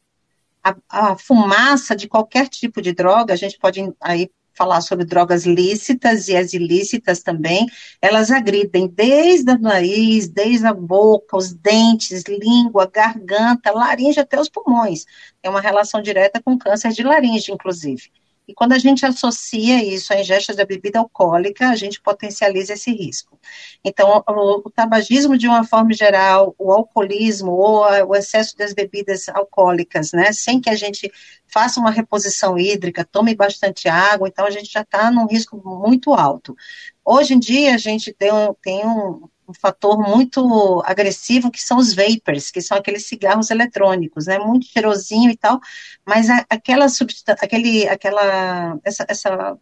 a, 0.62 0.76
a 0.90 1.16
fumaça 1.16 1.96
de 1.96 2.06
qualquer 2.06 2.46
tipo 2.48 2.82
de 2.82 2.92
droga, 2.92 3.32
a 3.32 3.36
gente 3.36 3.58
pode 3.58 3.90
aí 3.98 4.30
falar 4.52 4.82
sobre 4.82 5.06
drogas 5.06 5.46
lícitas 5.46 6.28
e 6.28 6.36
as 6.36 6.52
ilícitas 6.52 7.22
também, 7.22 7.66
elas 8.02 8.30
agridem 8.30 8.86
desde 8.86 9.52
o 9.52 9.58
nariz, 9.58 10.28
desde 10.28 10.66
a 10.66 10.74
boca, 10.74 11.38
os 11.38 11.54
dentes, 11.54 12.24
língua, 12.28 12.86
garganta, 12.86 13.72
laringe 13.72 14.20
até 14.20 14.38
os 14.38 14.50
pulmões. 14.50 15.06
Tem 15.40 15.50
uma 15.50 15.60
relação 15.62 16.02
direta 16.02 16.42
com 16.42 16.58
câncer 16.58 16.92
de 16.92 17.02
laringe, 17.02 17.50
inclusive. 17.50 18.10
E 18.48 18.54
quando 18.54 18.72
a 18.72 18.78
gente 18.78 19.04
associa 19.04 19.82
isso 19.82 20.12
à 20.12 20.20
ingesta 20.20 20.54
da 20.54 20.64
bebida 20.64 21.00
alcoólica, 21.00 21.68
a 21.68 21.74
gente 21.74 22.00
potencializa 22.00 22.74
esse 22.74 22.92
risco. 22.92 23.38
Então, 23.84 24.22
o, 24.28 24.62
o 24.64 24.70
tabagismo, 24.70 25.36
de 25.36 25.48
uma 25.48 25.64
forma 25.64 25.92
geral, 25.92 26.54
o 26.58 26.72
alcoolismo 26.72 27.50
ou 27.50 27.84
a, 27.84 28.04
o 28.04 28.14
excesso 28.14 28.56
das 28.56 28.72
bebidas 28.72 29.28
alcoólicas, 29.28 30.12
né, 30.12 30.32
sem 30.32 30.60
que 30.60 30.70
a 30.70 30.76
gente 30.76 31.10
faça 31.46 31.80
uma 31.80 31.90
reposição 31.90 32.56
hídrica, 32.56 33.04
tome 33.04 33.34
bastante 33.34 33.88
água, 33.88 34.28
então 34.28 34.46
a 34.46 34.50
gente 34.50 34.72
já 34.72 34.82
está 34.82 35.10
num 35.10 35.26
risco 35.26 35.60
muito 35.64 36.14
alto. 36.14 36.56
Hoje 37.04 37.34
em 37.34 37.38
dia, 37.38 37.74
a 37.74 37.78
gente 37.78 38.12
tem, 38.12 38.30
tem 38.62 38.86
um, 38.86 39.28
um 39.48 39.54
fator 39.54 39.98
muito 39.98 40.82
agressivo, 40.84 41.50
que 41.50 41.62
são 41.62 41.78
os 41.78 41.94
vapors, 41.94 42.50
que 42.50 42.60
são 42.60 42.76
aqueles 42.76 43.06
cigarros 43.06 43.50
eletrônicos, 43.50 44.26
né, 44.26 44.38
muito 44.38 44.66
cheirosinho 44.66 45.30
e 45.30 45.36
tal, 45.36 45.60
mas 46.04 46.28
a, 46.28 46.44
aquela 46.50 46.88
substância, 46.88 47.44
aquele, 47.44 47.88
aquela, 47.88 48.78
essa, 48.84 49.04
essa 49.08 49.58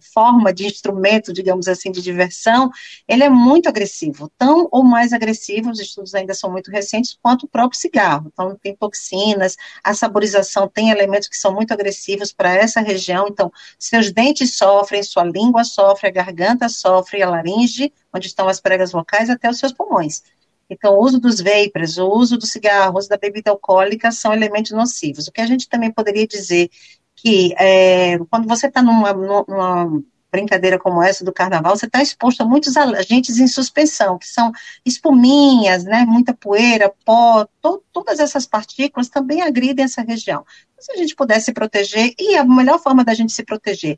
forma 0.00 0.52
de 0.52 0.66
instrumento, 0.66 1.32
digamos 1.32 1.68
assim, 1.68 1.90
de 1.90 2.02
diversão, 2.02 2.70
ele 3.06 3.22
é 3.22 3.30
muito 3.30 3.68
agressivo, 3.68 4.30
tão 4.38 4.68
ou 4.70 4.82
mais 4.84 5.12
agressivo, 5.12 5.70
os 5.70 5.80
estudos 5.80 6.14
ainda 6.14 6.34
são 6.34 6.50
muito 6.50 6.70
recentes, 6.70 7.16
quanto 7.20 7.44
o 7.44 7.48
próprio 7.48 7.78
cigarro. 7.78 8.30
Então, 8.32 8.56
tem 8.56 8.74
toxinas, 8.76 9.56
a 9.82 9.94
saborização 9.94 10.68
tem 10.68 10.90
elementos 10.90 11.28
que 11.28 11.36
são 11.36 11.52
muito 11.52 11.72
agressivos 11.72 12.32
para 12.32 12.54
essa 12.54 12.80
região, 12.80 13.26
então, 13.28 13.50
seus 13.78 14.12
dentes 14.12 14.56
sofrem, 14.56 15.02
sua 15.02 15.24
língua 15.24 15.64
sofre, 15.64 16.08
a 16.08 16.12
garganta 16.12 16.68
sofre, 16.68 17.22
a 17.22 17.30
laringe, 17.30 17.92
onde 18.14 18.26
estão 18.26 18.48
as 18.48 18.60
pregas 18.60 18.92
vocais, 18.92 19.30
até 19.30 19.48
os 19.50 19.58
seus 19.58 19.72
pulmões. 19.72 20.22
Então, 20.68 20.94
o 20.94 21.02
uso 21.02 21.20
dos 21.20 21.40
vapors, 21.40 21.96
o 21.96 22.08
uso 22.08 22.36
do 22.36 22.46
cigarro, 22.46 22.94
o 22.94 22.98
uso 22.98 23.08
da 23.08 23.16
bebida 23.16 23.50
alcoólica 23.50 24.10
são 24.10 24.32
elementos 24.32 24.72
nocivos. 24.72 25.28
O 25.28 25.32
que 25.32 25.40
a 25.40 25.46
gente 25.46 25.68
também 25.68 25.92
poderia 25.92 26.26
dizer 26.26 26.70
que 27.16 27.54
é, 27.58 28.18
quando 28.30 28.46
você 28.46 28.66
está 28.66 28.82
numa, 28.82 29.12
numa, 29.12 30.02
brincadeira 30.30 30.78
como 30.78 31.02
essa 31.02 31.24
do 31.24 31.32
carnaval, 31.32 31.76
você 31.76 31.86
está 31.86 32.02
exposto 32.02 32.42
a 32.42 32.44
muitos 32.44 32.76
agentes 32.76 33.38
em 33.38 33.46
suspensão, 33.48 34.18
que 34.18 34.26
são 34.26 34.52
espuminhas, 34.84 35.84
né, 35.84 36.04
muita 36.06 36.34
poeira, 36.34 36.92
pó, 37.04 37.46
to, 37.62 37.82
todas 37.92 38.20
essas 38.20 38.46
partículas 38.46 39.08
também 39.08 39.40
agridem 39.40 39.84
essa 39.84 40.02
região. 40.02 40.44
Se 40.78 40.92
a 40.92 40.96
gente 40.96 41.16
pudesse 41.16 41.46
se 41.46 41.52
proteger, 41.54 42.12
e 42.18 42.36
a 42.36 42.44
melhor 42.44 42.78
forma 42.78 43.02
da 43.02 43.14
gente 43.14 43.32
se 43.32 43.42
proteger 43.42 43.96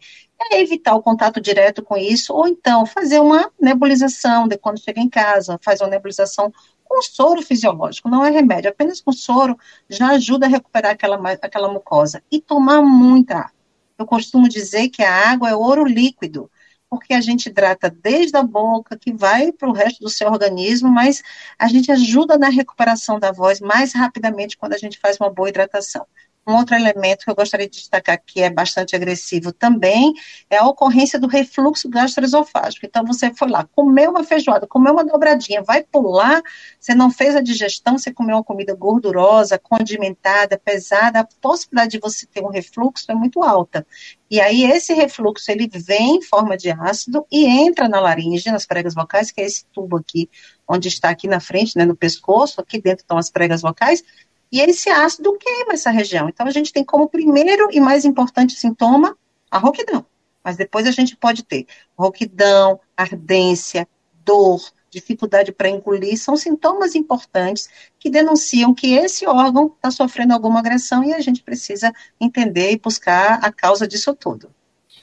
é 0.52 0.60
evitar 0.60 0.94
o 0.94 1.02
contato 1.02 1.40
direto 1.40 1.82
com 1.82 1.96
isso, 1.96 2.32
ou 2.32 2.46
então 2.46 2.86
fazer 2.86 3.18
uma 3.18 3.50
nebulização 3.60 4.46
de 4.46 4.56
quando 4.56 4.80
chega 4.80 5.00
em 5.00 5.08
casa, 5.08 5.58
faz 5.60 5.80
uma 5.80 5.90
nebulização 5.90 6.52
com 6.88 7.02
soro 7.02 7.42
fisiológico, 7.42 8.08
não 8.08 8.24
é 8.24 8.30
remédio, 8.30 8.70
apenas 8.70 9.00
com 9.00 9.12
soro 9.12 9.58
já 9.88 10.08
ajuda 10.10 10.46
a 10.46 10.48
recuperar 10.48 10.92
aquela, 10.92 11.16
aquela 11.42 11.72
mucosa. 11.72 12.22
E 12.30 12.40
tomar 12.40 12.82
muita 12.82 13.36
água. 13.36 13.58
Eu 13.98 14.06
costumo 14.06 14.48
dizer 14.48 14.88
que 14.88 15.02
a 15.02 15.30
água 15.30 15.50
é 15.50 15.54
ouro 15.54 15.84
líquido, 15.84 16.50
porque 16.88 17.12
a 17.12 17.20
gente 17.20 17.46
hidrata 17.48 17.90
desde 17.90 18.36
a 18.36 18.42
boca, 18.42 18.96
que 18.96 19.12
vai 19.12 19.52
para 19.52 19.68
o 19.68 19.72
resto 19.72 20.00
do 20.00 20.08
seu 20.08 20.28
organismo, 20.28 20.88
mas 20.88 21.22
a 21.58 21.68
gente 21.68 21.92
ajuda 21.92 22.38
na 22.38 22.48
recuperação 22.48 23.18
da 23.18 23.30
voz 23.30 23.60
mais 23.60 23.92
rapidamente 23.92 24.56
quando 24.56 24.72
a 24.72 24.78
gente 24.78 24.98
faz 24.98 25.18
uma 25.18 25.30
boa 25.30 25.48
hidratação. 25.48 26.06
Um 26.48 26.56
outro 26.56 26.74
elemento 26.74 27.26
que 27.26 27.30
eu 27.30 27.34
gostaria 27.34 27.68
de 27.68 27.76
destacar 27.76 28.18
que 28.24 28.40
é 28.40 28.48
bastante 28.48 28.96
agressivo 28.96 29.52
também 29.52 30.14
é 30.48 30.56
a 30.56 30.66
ocorrência 30.66 31.20
do 31.20 31.26
refluxo 31.26 31.90
gastroesofágico. 31.90 32.86
Então, 32.86 33.04
você 33.04 33.34
foi 33.34 33.50
lá, 33.50 33.68
comeu 33.76 34.12
uma 34.12 34.24
feijoada, 34.24 34.66
comeu 34.66 34.94
uma 34.94 35.04
dobradinha, 35.04 35.62
vai 35.62 35.84
pular, 35.84 36.40
você 36.80 36.94
não 36.94 37.10
fez 37.10 37.36
a 37.36 37.42
digestão, 37.42 37.98
você 37.98 38.10
comeu 38.10 38.36
uma 38.36 38.42
comida 38.42 38.74
gordurosa, 38.74 39.58
condimentada, 39.58 40.58
pesada, 40.58 41.20
a 41.20 41.28
possibilidade 41.38 41.90
de 41.90 41.98
você 41.98 42.24
ter 42.24 42.42
um 42.42 42.48
refluxo 42.48 43.04
é 43.12 43.14
muito 43.14 43.42
alta. 43.42 43.86
E 44.30 44.40
aí, 44.40 44.64
esse 44.64 44.94
refluxo, 44.94 45.50
ele 45.50 45.68
vem 45.68 46.16
em 46.16 46.22
forma 46.22 46.56
de 46.56 46.70
ácido 46.70 47.26
e 47.30 47.44
entra 47.44 47.90
na 47.90 48.00
laringe, 48.00 48.50
nas 48.50 48.64
pregas 48.64 48.94
vocais, 48.94 49.30
que 49.30 49.42
é 49.42 49.44
esse 49.44 49.66
tubo 49.66 49.98
aqui, 49.98 50.30
onde 50.66 50.88
está 50.88 51.10
aqui 51.10 51.26
na 51.26 51.40
frente, 51.40 51.76
né, 51.76 51.84
no 51.84 51.96
pescoço, 51.96 52.60
aqui 52.60 52.80
dentro 52.80 53.02
estão 53.02 53.16
as 53.18 53.30
pregas 53.30 53.62
vocais, 53.62 54.02
e 54.50 54.60
esse 54.60 54.88
ácido 54.88 55.36
queima 55.38 55.74
essa 55.74 55.90
região. 55.90 56.28
Então, 56.28 56.46
a 56.46 56.50
gente 56.50 56.72
tem 56.72 56.84
como 56.84 57.08
primeiro 57.08 57.68
e 57.70 57.80
mais 57.80 58.04
importante 58.04 58.54
sintoma 58.54 59.16
a 59.50 59.58
rouquidão. 59.58 60.04
Mas 60.42 60.56
depois 60.56 60.86
a 60.86 60.90
gente 60.90 61.16
pode 61.16 61.42
ter 61.42 61.66
rouquidão, 61.96 62.80
ardência, 62.96 63.86
dor, 64.24 64.60
dificuldade 64.90 65.52
para 65.52 65.68
engolir, 65.68 66.16
são 66.18 66.36
sintomas 66.36 66.94
importantes 66.94 67.68
que 67.98 68.10
denunciam 68.10 68.74
que 68.74 68.94
esse 68.94 69.26
órgão 69.26 69.66
está 69.66 69.90
sofrendo 69.90 70.32
alguma 70.32 70.60
agressão 70.60 71.04
e 71.04 71.12
a 71.12 71.20
gente 71.20 71.42
precisa 71.42 71.92
entender 72.20 72.72
e 72.72 72.78
buscar 72.78 73.38
a 73.42 73.52
causa 73.52 73.86
disso 73.86 74.14
tudo. 74.14 74.50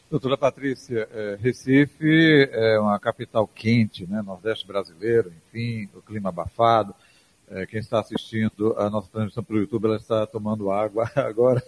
Doutora 0.09 0.37
Patrícia, 0.37 1.07
é, 1.11 1.37
Recife 1.41 2.49
é 2.51 2.79
uma 2.79 2.99
capital 2.99 3.47
quente, 3.47 4.07
né, 4.07 4.21
Nordeste 4.21 4.65
brasileiro, 4.65 5.31
enfim, 5.47 5.89
o 5.95 6.01
clima 6.01 6.29
abafado. 6.29 6.95
É, 7.49 7.65
quem 7.65 7.79
está 7.79 7.99
assistindo 7.99 8.73
a 8.77 8.89
nossa 8.89 9.07
transmissão 9.11 9.43
pelo 9.43 9.59
YouTube, 9.59 9.85
ela 9.85 9.97
está 9.97 10.25
tomando 10.25 10.71
água 10.71 11.09
agora. 11.15 11.63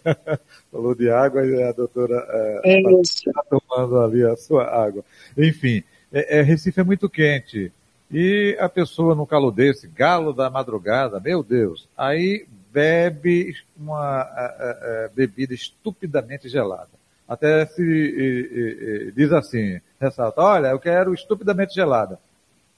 Falou 0.71 0.95
de 0.95 1.09
água 1.09 1.45
e 1.45 1.61
a 1.63 1.71
doutora 1.71 2.25
é, 2.27 2.91
está 3.01 3.43
tomando 3.49 3.99
ali 3.99 4.25
a 4.25 4.35
sua 4.35 4.65
água. 4.65 5.03
Enfim, 5.37 5.83
é, 6.11 6.39
é, 6.39 6.41
Recife 6.41 6.79
é 6.79 6.83
muito 6.83 7.07
quente. 7.07 7.71
E 8.09 8.57
a 8.59 8.67
pessoa 8.67 9.13
no 9.13 9.27
calor 9.27 9.51
desse, 9.51 9.87
galo 9.87 10.33
da 10.33 10.49
madrugada, 10.49 11.19
meu 11.19 11.43
Deus, 11.43 11.87
aí 11.95 12.47
bebe 12.71 13.53
uma 13.77 14.21
a, 14.21 15.05
a, 15.05 15.09
bebida 15.13 15.53
estupidamente 15.53 16.49
gelada. 16.49 16.89
Até 17.27 17.65
se 17.65 17.83
e, 17.83 19.09
e, 19.09 19.11
diz 19.11 19.31
assim, 19.33 19.79
ressalta, 19.99 20.41
olha, 20.41 20.67
eu 20.67 20.79
quero 20.79 21.13
estupidamente 21.13 21.75
gelada 21.75 22.17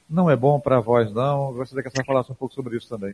não 0.09 0.29
é 0.29 0.35
bom 0.35 0.59
para 0.59 0.77
a 0.77 0.81
voz, 0.81 1.13
não. 1.13 1.53
Gostaria 1.53 1.83
que 1.83 1.89
a 1.89 1.91
senhora 1.91 2.07
falasse 2.07 2.31
um 2.31 2.35
pouco 2.35 2.55
sobre 2.55 2.77
isso 2.77 2.89
também. 2.89 3.13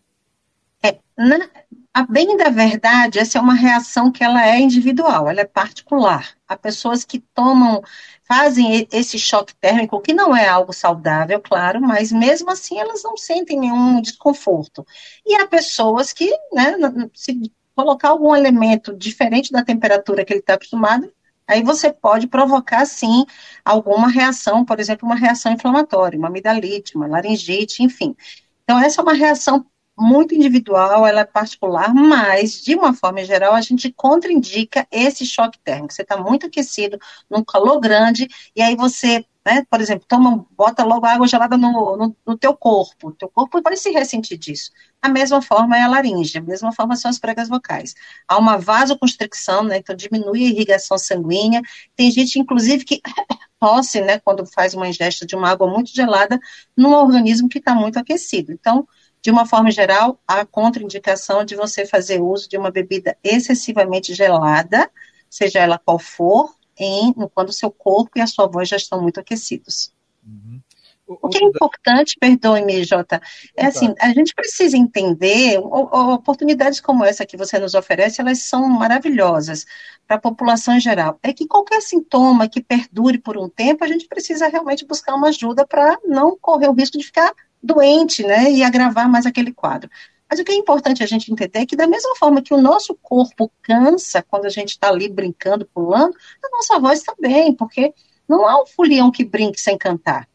É, 0.83 0.99
na, 1.17 1.49
a 1.93 2.03
bem 2.03 2.37
da 2.37 2.49
verdade, 2.49 3.19
essa 3.19 3.37
é 3.37 3.41
uma 3.41 3.53
reação 3.53 4.11
que 4.11 4.23
ela 4.23 4.45
é 4.45 4.59
individual, 4.59 5.27
ela 5.27 5.41
é 5.41 5.45
particular. 5.45 6.35
Há 6.47 6.55
pessoas 6.55 7.03
que 7.03 7.19
tomam, 7.33 7.81
fazem 8.23 8.87
esse 8.91 9.17
choque 9.17 9.55
térmico, 9.55 9.99
que 9.99 10.13
não 10.13 10.35
é 10.35 10.47
algo 10.47 10.71
saudável, 10.71 11.41
claro, 11.41 11.81
mas 11.81 12.11
mesmo 12.11 12.51
assim 12.51 12.77
elas 12.77 13.01
não 13.03 13.17
sentem 13.17 13.59
nenhum 13.59 13.99
desconforto. 13.99 14.85
E 15.25 15.35
há 15.35 15.47
pessoas 15.47 16.13
que, 16.13 16.29
né, 16.53 16.75
se 17.13 17.51
colocar 17.75 18.09
algum 18.09 18.35
elemento 18.35 18.95
diferente 18.95 19.51
da 19.51 19.63
temperatura 19.63 20.23
que 20.23 20.33
ele 20.33 20.39
está 20.39 20.53
acostumado, 20.53 21.11
Aí 21.47 21.63
você 21.63 21.91
pode 21.93 22.27
provocar, 22.27 22.85
sim, 22.85 23.25
alguma 23.63 24.09
reação, 24.09 24.65
por 24.65 24.79
exemplo, 24.79 25.07
uma 25.07 25.15
reação 25.15 25.51
inflamatória, 25.51 26.17
uma 26.17 26.27
amidalite, 26.27 26.95
uma 26.95 27.07
laringite, 27.07 27.83
enfim. 27.83 28.15
Então, 28.63 28.79
essa 28.79 29.01
é 29.01 29.03
uma 29.03 29.13
reação 29.13 29.65
muito 29.97 30.35
individual, 30.35 31.05
ela 31.05 31.21
é 31.21 31.25
particular, 31.25 31.93
mas, 31.93 32.61
de 32.61 32.75
uma 32.75 32.93
forma 32.93 33.23
geral, 33.23 33.53
a 33.53 33.61
gente 33.61 33.91
contraindica 33.93 34.85
esse 34.91 35.25
choque 35.25 35.59
térmico. 35.63 35.93
Você 35.93 36.01
está 36.01 36.17
muito 36.17 36.47
aquecido, 36.47 36.99
num 37.29 37.43
calor 37.43 37.79
grande, 37.79 38.27
e 38.55 38.61
aí 38.61 38.75
você 38.75 39.23
né? 39.45 39.63
Por 39.69 39.79
exemplo, 39.79 40.05
toma, 40.07 40.43
bota 40.51 40.83
logo 40.83 41.05
água 41.05 41.27
gelada 41.27 41.55
no, 41.55 41.95
no, 41.95 42.15
no, 42.25 42.37
teu 42.37 42.55
corpo. 42.57 43.09
O 43.09 43.11
teu 43.11 43.29
corpo 43.29 43.61
vai 43.61 43.77
se 43.77 43.91
ressentir 43.91 44.39
disso. 44.39 44.71
A 44.99 45.07
mesma 45.07 45.39
forma 45.41 45.77
é 45.77 45.83
a 45.83 45.87
laringe, 45.87 46.39
a 46.39 46.41
mesma 46.41 46.71
forma 46.71 46.95
são 46.95 47.11
as 47.11 47.19
pregas 47.19 47.47
vocais. 47.47 47.93
Há 48.27 48.39
uma 48.39 48.57
vasoconstricção, 48.57 49.63
né? 49.63 49.77
Então 49.77 49.95
diminui 49.95 50.45
a 50.45 50.49
irrigação 50.49 50.97
sanguínea. 50.97 51.61
Tem 51.95 52.09
gente, 52.09 52.39
inclusive, 52.39 52.83
que 52.83 53.01
tosse, 53.59 54.01
né? 54.01 54.19
Quando 54.19 54.45
faz 54.47 54.73
uma 54.73 54.87
ingesta 54.87 55.27
de 55.27 55.35
uma 55.35 55.51
água 55.51 55.67
muito 55.67 55.93
gelada 55.93 56.39
num 56.75 56.93
organismo 56.93 57.47
que 57.47 57.59
está 57.59 57.75
muito 57.75 57.99
aquecido. 57.99 58.51
Então, 58.51 58.87
de 59.21 59.29
uma 59.29 59.45
forma 59.45 59.69
geral, 59.69 60.19
há 60.27 60.43
contraindicação 60.43 61.45
de 61.45 61.55
você 61.55 61.85
fazer 61.85 62.19
uso 62.19 62.49
de 62.49 62.57
uma 62.57 62.71
bebida 62.71 63.15
excessivamente 63.23 64.13
gelada, 64.13 64.89
seja 65.29 65.59
ela 65.59 65.77
qual 65.77 65.99
for, 65.99 66.55
em 66.77 67.13
quando 67.33 67.49
o 67.49 67.53
seu 67.53 67.71
corpo 67.71 68.11
e 68.15 68.21
a 68.21 68.27
sua 68.27 68.47
voz 68.47 68.69
já 68.69 68.77
estão 68.77 69.01
muito 69.01 69.19
aquecidos. 69.19 69.91
Uhum. 70.25 70.59
O, 71.07 71.29
que 71.29 71.37
é 71.37 71.47
importante, 71.47 72.17
perdoe-me, 72.19 72.83
Jota, 72.83 73.21
é 73.55 73.67
assim, 73.67 73.93
a 73.99 74.11
gente 74.11 74.33
precisa 74.33 74.75
entender, 74.75 75.59
oportunidades 75.59 76.81
como 76.81 77.05
essa 77.05 77.27
que 77.27 77.37
você 77.37 77.59
nos 77.59 77.75
oferece, 77.75 78.21
elas 78.21 78.39
são 78.39 78.67
maravilhosas 78.67 79.67
para 80.07 80.17
a 80.17 80.19
população 80.19 80.75
em 80.75 80.79
geral. 80.79 81.19
É 81.21 81.31
que 81.31 81.47
qualquer 81.47 81.79
sintoma 81.81 82.49
que 82.49 82.59
perdure 82.59 83.19
por 83.19 83.37
um 83.37 83.47
tempo, 83.47 83.83
a 83.83 83.87
gente 83.87 84.07
precisa 84.07 84.47
realmente 84.47 84.83
buscar 84.83 85.13
uma 85.13 85.27
ajuda 85.27 85.65
para 85.67 85.95
não 86.05 86.35
correr 86.41 86.69
o 86.69 86.73
risco 86.73 86.97
de 86.97 87.05
ficar 87.05 87.31
doente, 87.61 88.23
né, 88.23 88.51
e 88.51 88.63
agravar 88.63 89.07
mais 89.09 89.27
aquele 89.27 89.53
quadro. 89.53 89.89
Mas 90.29 90.39
o 90.39 90.43
que 90.43 90.51
é 90.51 90.55
importante 90.55 91.03
a 91.03 91.05
gente 91.05 91.31
entender 91.31 91.59
é 91.59 91.65
que, 91.65 91.75
da 91.75 91.87
mesma 91.87 92.15
forma 92.15 92.41
que 92.41 92.53
o 92.53 92.61
nosso 92.61 92.95
corpo 93.01 93.51
cansa 93.61 94.23
quando 94.23 94.45
a 94.45 94.49
gente 94.49 94.69
está 94.69 94.89
ali 94.89 95.07
brincando, 95.07 95.67
pulando, 95.73 96.15
a 96.43 96.49
nossa 96.49 96.79
voz 96.79 97.03
também, 97.03 97.53
porque 97.53 97.93
não 98.27 98.47
há 98.47 98.61
um 98.61 98.65
folião 98.65 99.11
que 99.11 99.23
brinque 99.23 99.59
sem 99.61 99.77
cantar. 99.77 100.27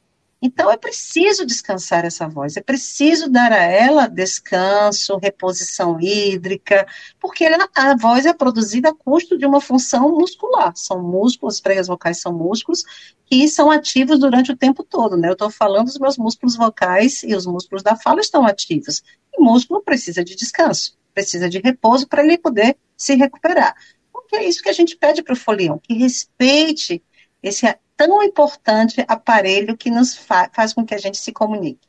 Então 0.43 0.71
é 0.71 0.77
preciso 0.77 1.45
descansar 1.45 2.07
essa 2.07 2.27
voz, 2.27 2.57
é 2.57 2.63
preciso 2.63 3.29
dar 3.29 3.53
a 3.53 3.63
ela 3.63 4.07
descanso, 4.07 5.19
reposição 5.19 6.01
hídrica, 6.01 6.87
porque 7.21 7.45
a 7.45 7.95
voz 7.97 8.25
é 8.25 8.33
produzida 8.33 8.89
a 8.89 8.95
custo 8.95 9.37
de 9.37 9.45
uma 9.45 9.61
função 9.61 10.09
muscular. 10.17 10.73
São 10.75 11.03
músculos, 11.03 11.57
as 11.57 11.61
pregas 11.61 11.89
vocais 11.89 12.23
são 12.23 12.33
músculos 12.33 12.85
que 13.27 13.47
são 13.49 13.71
ativos 13.71 14.19
durante 14.19 14.51
o 14.51 14.57
tempo 14.57 14.83
todo, 14.83 15.15
né? 15.17 15.29
Eu 15.29 15.35
estou 15.35 15.51
falando 15.51 15.87
dos 15.87 15.99
meus 15.99 16.17
músculos 16.17 16.57
vocais 16.57 17.23
e 17.23 17.35
os 17.35 17.45
músculos 17.45 17.83
da 17.83 17.95
fala 17.95 18.21
estão 18.21 18.47
ativos. 18.47 19.03
E 19.41 19.43
músculo 19.43 19.83
precisa 19.83 20.23
de 20.23 20.37
descanso, 20.37 20.97
precisa 21.15 21.49
de 21.49 21.59
repouso 21.59 22.07
para 22.07 22.23
ele 22.23 22.37
poder 22.37 22.77
se 22.97 23.15
recuperar. 23.15 23.75
Porque 24.13 24.37
é 24.37 24.45
isso 24.45 24.63
que 24.63 24.69
a 24.69 24.75
gente 24.75 24.97
pede 24.97 25.23
para 25.23 25.33
o 25.33 25.37
folião, 25.37 25.81
que 25.83 25.95
respeite 25.95 27.03
esse 27.43 27.67
tão 27.97 28.23
importante 28.23 29.03
aparelho 29.09 29.77
que 29.77 29.91
nos 29.91 30.15
fa 30.15 30.51
faz 30.53 30.75
com 30.75 30.85
que 30.85 30.95
a 30.95 30.99
gente 30.99 31.17
se 31.17 31.33
comunique. 31.33 31.89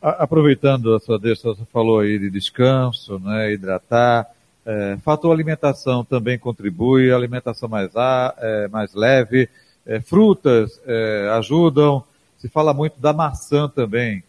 Aproveitando 0.00 0.94
a 0.94 1.00
sua 1.00 1.18
deixa, 1.18 1.48
você 1.48 1.64
falou 1.72 2.00
aí 2.00 2.18
de 2.18 2.30
descanso, 2.30 3.18
né, 3.18 3.52
hidratar. 3.52 4.26
É, 4.64 4.98
fator 5.02 5.32
alimentação 5.32 6.04
também 6.04 6.38
contribui, 6.38 7.10
alimentação 7.10 7.68
mais, 7.68 7.96
a, 7.96 8.34
é, 8.38 8.68
mais 8.68 8.94
leve, 8.94 9.48
é, 9.86 10.00
frutas 10.00 10.80
é, 10.86 11.30
ajudam. 11.38 12.04
Se 12.38 12.48
fala 12.48 12.74
muito 12.74 13.00
da 13.00 13.12
maçã 13.12 13.68
também. 13.68 14.22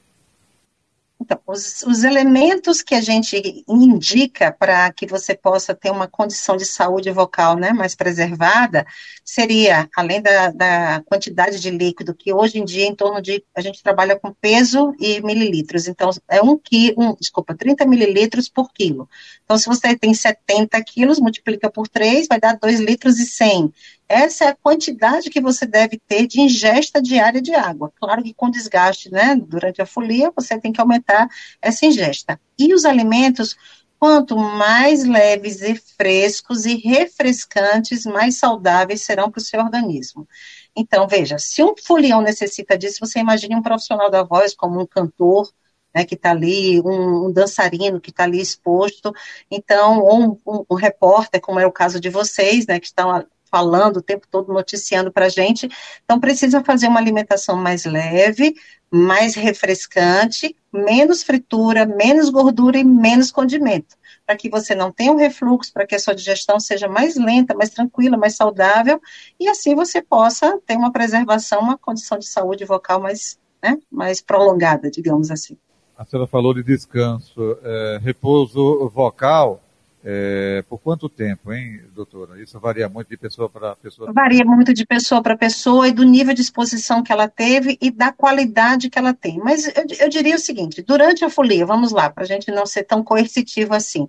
Então, 1.21 1.37
os, 1.45 1.81
os, 1.83 2.05
elementos 2.05 2.81
que 2.81 2.95
a 2.95 3.01
gente 3.01 3.63
indica 3.67 4.53
para 4.53 4.91
que 4.93 5.05
você 5.05 5.35
possa 5.35 5.75
ter 5.75 5.91
uma 5.91 6.07
condição 6.07 6.55
de 6.55 6.65
saúde 6.65 7.11
vocal 7.11 7.57
né, 7.57 7.73
mais 7.73 7.93
preservada, 7.93 8.87
seria, 9.25 9.89
além 9.95 10.21
da, 10.21 10.49
da, 10.49 11.03
quantidade 11.05 11.59
de 11.59 11.69
líquido, 11.69 12.15
que 12.15 12.31
hoje 12.31 12.57
em 12.57 12.63
dia, 12.63 12.85
em 12.85 12.95
torno 12.95 13.21
de, 13.21 13.43
a 13.53 13.59
gente 13.59 13.83
trabalha 13.83 14.17
com 14.17 14.33
peso 14.33 14.95
e 14.97 15.21
mililitros, 15.21 15.89
então, 15.89 16.09
é 16.29 16.41
um 16.41 16.57
quilo, 16.57 16.95
um, 16.97 17.15
desculpa, 17.15 17.53
30 17.53 17.85
mililitros 17.85 18.47
por 18.47 18.71
quilo. 18.71 19.09
Então, 19.43 19.57
se 19.57 19.67
você 19.67 19.97
tem 19.97 20.13
70 20.13 20.81
quilos, 20.83 21.19
multiplica 21.19 21.69
por 21.69 21.89
3, 21.89 22.27
vai 22.29 22.39
dar 22.39 22.57
2 22.57 22.79
litros 22.79 23.19
e 23.19 23.25
100. 23.25 23.73
Essa 24.09 24.45
é 24.45 24.47
a 24.47 24.55
quantidade 24.55 25.29
que 25.29 25.39
você 25.39 25.67
deve 25.67 25.99
ter 25.99 26.25
de 26.25 26.41
ingesta 26.41 26.99
diária 26.99 27.39
de 27.39 27.53
água. 27.53 27.93
Claro 27.95 28.23
que 28.23 28.33
com 28.33 28.49
desgaste, 28.49 29.11
né, 29.11 29.35
durante 29.35 29.83
a 29.83 29.85
folia, 29.85 30.33
você 30.35 30.59
tem 30.59 30.73
que 30.73 30.81
aumentar 30.81 31.29
essa 31.61 31.85
ingesta. 31.85 32.41
E 32.57 32.73
os 32.73 32.85
alimentos, 32.85 33.55
quanto 33.99 34.35
mais 34.35 35.05
leves 35.05 35.61
e 35.61 35.75
frescos 35.75 36.65
e 36.65 36.75
refrescantes, 36.75 38.03
mais 38.03 38.37
saudáveis 38.37 39.03
serão 39.03 39.29
para 39.29 39.39
o 39.39 39.43
seu 39.43 39.61
organismo. 39.61 40.27
Então, 40.75 41.07
veja, 41.07 41.37
se 41.37 41.61
um 41.63 41.75
folião 41.77 42.19
necessita 42.19 42.75
disso, 42.75 42.97
você 42.99 43.19
imagine 43.19 43.55
um 43.55 43.61
profissional 43.61 44.09
da 44.09 44.23
voz, 44.23 44.55
como 44.55 44.81
um 44.81 44.87
cantor, 44.87 45.51
né, 45.93 46.03
que 46.03 46.15
está 46.15 46.31
ali, 46.31 46.81
um, 46.81 47.27
um, 47.27 47.31
dançarino 47.31 48.01
que 48.01 48.09
está 48.09 48.23
ali 48.23 48.41
exposto, 48.41 49.13
então, 49.51 49.99
ou 49.99 50.19
um, 50.19 50.37
um, 50.47 50.65
um, 50.71 50.75
repórter, 50.75 51.41
como 51.41 51.59
é 51.59 51.65
o 51.67 51.71
caso 51.71 51.99
de 51.99 52.09
vocês, 52.09 52.65
né, 52.65 52.79
que 52.79 52.87
estão 52.87 53.25
falando 53.49 53.97
o 53.97 54.01
tempo 54.01 54.27
todo, 54.29 54.53
noticiando 54.53 55.11
para 55.11 55.25
a 55.25 55.29
gente. 55.29 55.69
Então, 56.03 56.19
precisa 56.19 56.63
fazer 56.63 56.87
uma 56.87 56.99
alimentação 56.99 57.55
mais 57.55 57.85
leve, 57.85 58.55
mais 58.91 59.35
refrescante, 59.35 60.55
menos 60.73 61.23
fritura, 61.23 61.85
menos 61.85 62.29
gordura 62.29 62.77
e 62.77 62.83
menos 62.83 63.31
condimento, 63.31 63.95
para 64.25 64.35
que 64.35 64.49
você 64.49 64.73
não 64.73 64.91
tenha 64.91 65.11
um 65.11 65.17
refluxo, 65.17 65.71
para 65.71 65.85
que 65.85 65.95
a 65.95 65.99
sua 65.99 66.15
digestão 66.15 66.59
seja 66.59 66.87
mais 66.87 67.15
lenta, 67.15 67.53
mais 67.53 67.69
tranquila, 67.69 68.17
mais 68.17 68.35
saudável, 68.35 68.99
e 69.39 69.47
assim 69.47 69.75
você 69.75 70.01
possa 70.01 70.59
ter 70.65 70.75
uma 70.75 70.91
preservação, 70.91 71.59
uma 71.59 71.77
condição 71.77 72.17
de 72.17 72.27
saúde 72.27 72.65
vocal 72.65 72.99
mais, 72.99 73.39
né, 73.61 73.77
mais 73.91 74.21
prolongada, 74.21 74.89
digamos 74.89 75.29
assim. 75.29 75.57
A 75.97 76.05
senhora 76.05 76.27
falou 76.27 76.53
de 76.53 76.63
descanso, 76.63 77.57
é, 77.61 77.99
repouso 78.01 78.89
vocal 78.89 79.61
é, 80.03 80.63
por 80.69 80.79
quanto 80.79 81.09
tempo, 81.09 81.51
hein, 81.51 81.81
doutora? 81.93 82.41
Isso 82.41 82.57
varia 82.59 82.87
muito 82.87 83.09
de 83.09 83.17
pessoa 83.17 83.49
para 83.49 83.75
pessoa? 83.75 84.13
Varia 84.13 84.45
muito 84.45 84.73
de 84.73 84.85
pessoa 84.85 85.21
para 85.21 85.37
pessoa 85.37 85.87
e 85.87 85.91
do 85.91 86.03
nível 86.03 86.33
de 86.33 86.41
exposição 86.41 87.03
que 87.03 87.11
ela 87.11 87.27
teve 87.27 87.77
e 87.81 87.91
da 87.91 88.11
qualidade 88.11 88.89
que 88.89 88.97
ela 88.97 89.13
tem. 89.13 89.39
Mas 89.39 89.67
eu, 89.67 89.83
eu 89.99 90.09
diria 90.09 90.35
o 90.35 90.39
seguinte: 90.39 90.81
durante 90.81 91.25
a 91.25 91.29
folia, 91.29 91.65
vamos 91.65 91.91
lá, 91.91 92.09
para 92.09 92.23
a 92.23 92.27
gente 92.27 92.49
não 92.49 92.65
ser 92.65 92.83
tão 92.83 93.03
coercitivo 93.03 93.73
assim. 93.73 94.07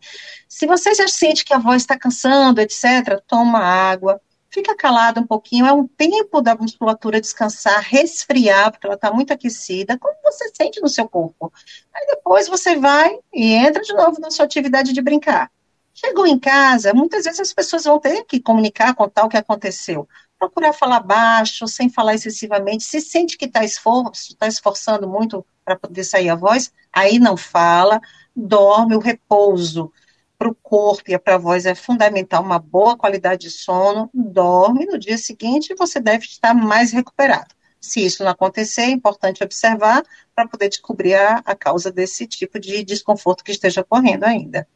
Se 0.48 0.66
você 0.66 0.94
já 0.94 1.08
sente 1.08 1.44
que 1.44 1.52
a 1.52 1.58
voz 1.58 1.82
está 1.82 1.98
cansando, 1.98 2.60
etc., 2.60 3.20
toma 3.26 3.58
água, 3.58 4.20
fica 4.48 4.76
calado 4.76 5.20
um 5.20 5.26
pouquinho, 5.26 5.66
é 5.66 5.72
um 5.72 5.88
tempo 5.88 6.40
da 6.40 6.54
musculatura 6.54 7.20
descansar, 7.20 7.82
resfriar, 7.82 8.70
porque 8.70 8.86
ela 8.86 8.94
está 8.94 9.12
muito 9.12 9.32
aquecida, 9.32 9.98
como 9.98 10.14
você 10.22 10.50
sente 10.54 10.80
no 10.80 10.88
seu 10.88 11.08
corpo. 11.08 11.52
Aí 11.92 12.06
depois 12.06 12.46
você 12.46 12.76
vai 12.76 13.18
e 13.34 13.54
entra 13.54 13.82
de 13.82 13.92
novo 13.92 14.20
na 14.20 14.30
sua 14.30 14.44
atividade 14.44 14.92
de 14.92 15.02
brincar. 15.02 15.50
Chegou 15.92 16.26
em 16.26 16.38
casa, 16.38 16.94
muitas 16.94 17.24
vezes 17.24 17.40
as 17.40 17.52
pessoas 17.52 17.84
vão 17.84 17.98
ter 17.98 18.24
que 18.24 18.40
comunicar, 18.40 18.94
contar 18.94 19.24
o 19.24 19.28
que 19.28 19.36
aconteceu. 19.36 20.08
Procurar 20.38 20.72
falar 20.72 21.00
baixo, 21.00 21.66
sem 21.66 21.90
falar 21.90 22.14
excessivamente. 22.14 22.84
Se 22.84 23.00
sente 23.00 23.36
que 23.36 23.44
está 23.44 23.64
esforço, 23.64 24.34
tá 24.36 24.46
esforçando 24.46 25.06
muito 25.06 25.44
para 25.64 25.76
poder 25.76 26.04
sair 26.04 26.30
a 26.30 26.34
voz, 26.34 26.72
aí 26.92 27.18
não 27.18 27.36
fala, 27.36 28.00
dorme, 28.34 28.96
o 28.96 29.00
repouso 29.00 29.92
para 30.38 30.48
o 30.48 30.54
corpo 30.54 31.02
e 31.10 31.18
para 31.18 31.34
a 31.34 31.38
voz 31.38 31.66
é 31.66 31.74
fundamental, 31.74 32.42
uma 32.42 32.58
boa 32.58 32.96
qualidade 32.96 33.42
de 33.42 33.50
sono, 33.50 34.08
dorme, 34.14 34.86
no 34.86 34.98
dia 34.98 35.18
seguinte 35.18 35.74
você 35.78 36.00
deve 36.00 36.24
estar 36.24 36.54
mais 36.54 36.92
recuperado. 36.92 37.54
Se 37.78 38.04
isso 38.04 38.24
não 38.24 38.30
acontecer, 38.30 38.82
é 38.82 38.90
importante 38.90 39.44
observar 39.44 40.02
para 40.34 40.48
poder 40.48 40.70
descobrir 40.70 41.14
a, 41.14 41.42
a 41.44 41.54
causa 41.54 41.92
desse 41.92 42.26
tipo 42.26 42.58
de 42.58 42.82
desconforto 42.82 43.44
que 43.44 43.52
esteja 43.52 43.82
ocorrendo 43.82 44.24
ainda. 44.24 44.66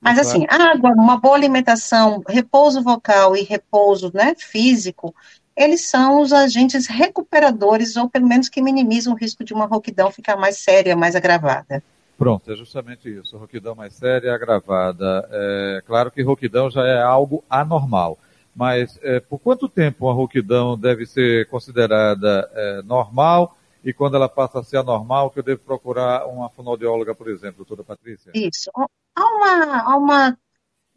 Mas 0.00 0.18
assim, 0.18 0.46
água, 0.48 0.90
uma 0.92 1.16
boa 1.16 1.34
alimentação, 1.34 2.22
repouso 2.28 2.82
vocal 2.82 3.36
e 3.36 3.42
repouso 3.42 4.10
né, 4.14 4.34
físico, 4.36 5.14
eles 5.56 5.86
são 5.86 6.20
os 6.20 6.32
agentes 6.32 6.86
recuperadores, 6.86 7.96
ou 7.96 8.08
pelo 8.08 8.28
menos 8.28 8.48
que 8.48 8.62
minimizam 8.62 9.12
o 9.12 9.16
risco 9.16 9.42
de 9.42 9.52
uma 9.52 9.66
rouquidão 9.66 10.12
ficar 10.12 10.36
mais 10.36 10.58
séria, 10.58 10.96
mais 10.96 11.16
agravada. 11.16 11.82
Pronto, 12.16 12.50
é 12.52 12.56
justamente 12.56 13.08
isso, 13.08 13.36
rouquidão 13.36 13.74
mais 13.74 13.94
séria, 13.94 14.32
agravada. 14.32 15.28
É, 15.30 15.82
claro 15.84 16.12
que 16.12 16.22
rouquidão 16.22 16.70
já 16.70 16.86
é 16.86 17.02
algo 17.02 17.42
anormal, 17.50 18.16
mas 18.54 18.98
é, 19.02 19.18
por 19.18 19.40
quanto 19.40 19.68
tempo 19.68 20.06
uma 20.06 20.14
rouquidão 20.14 20.78
deve 20.78 21.06
ser 21.06 21.48
considerada 21.48 22.48
é, 22.54 22.82
normal 22.82 23.57
e 23.84 23.92
quando 23.92 24.16
ela 24.16 24.28
passa 24.28 24.60
a 24.60 24.64
ser 24.64 24.78
anormal, 24.78 25.30
que 25.30 25.38
eu 25.38 25.42
devo 25.42 25.62
procurar 25.62 26.26
uma 26.26 26.48
fonoaudióloga, 26.50 27.14
por 27.14 27.28
exemplo, 27.28 27.64
doutora 27.64 27.84
Patrícia? 27.84 28.32
Isso. 28.34 28.70
Há 29.14 29.24
uma, 29.24 29.82
há 29.82 29.96
uma 29.96 30.38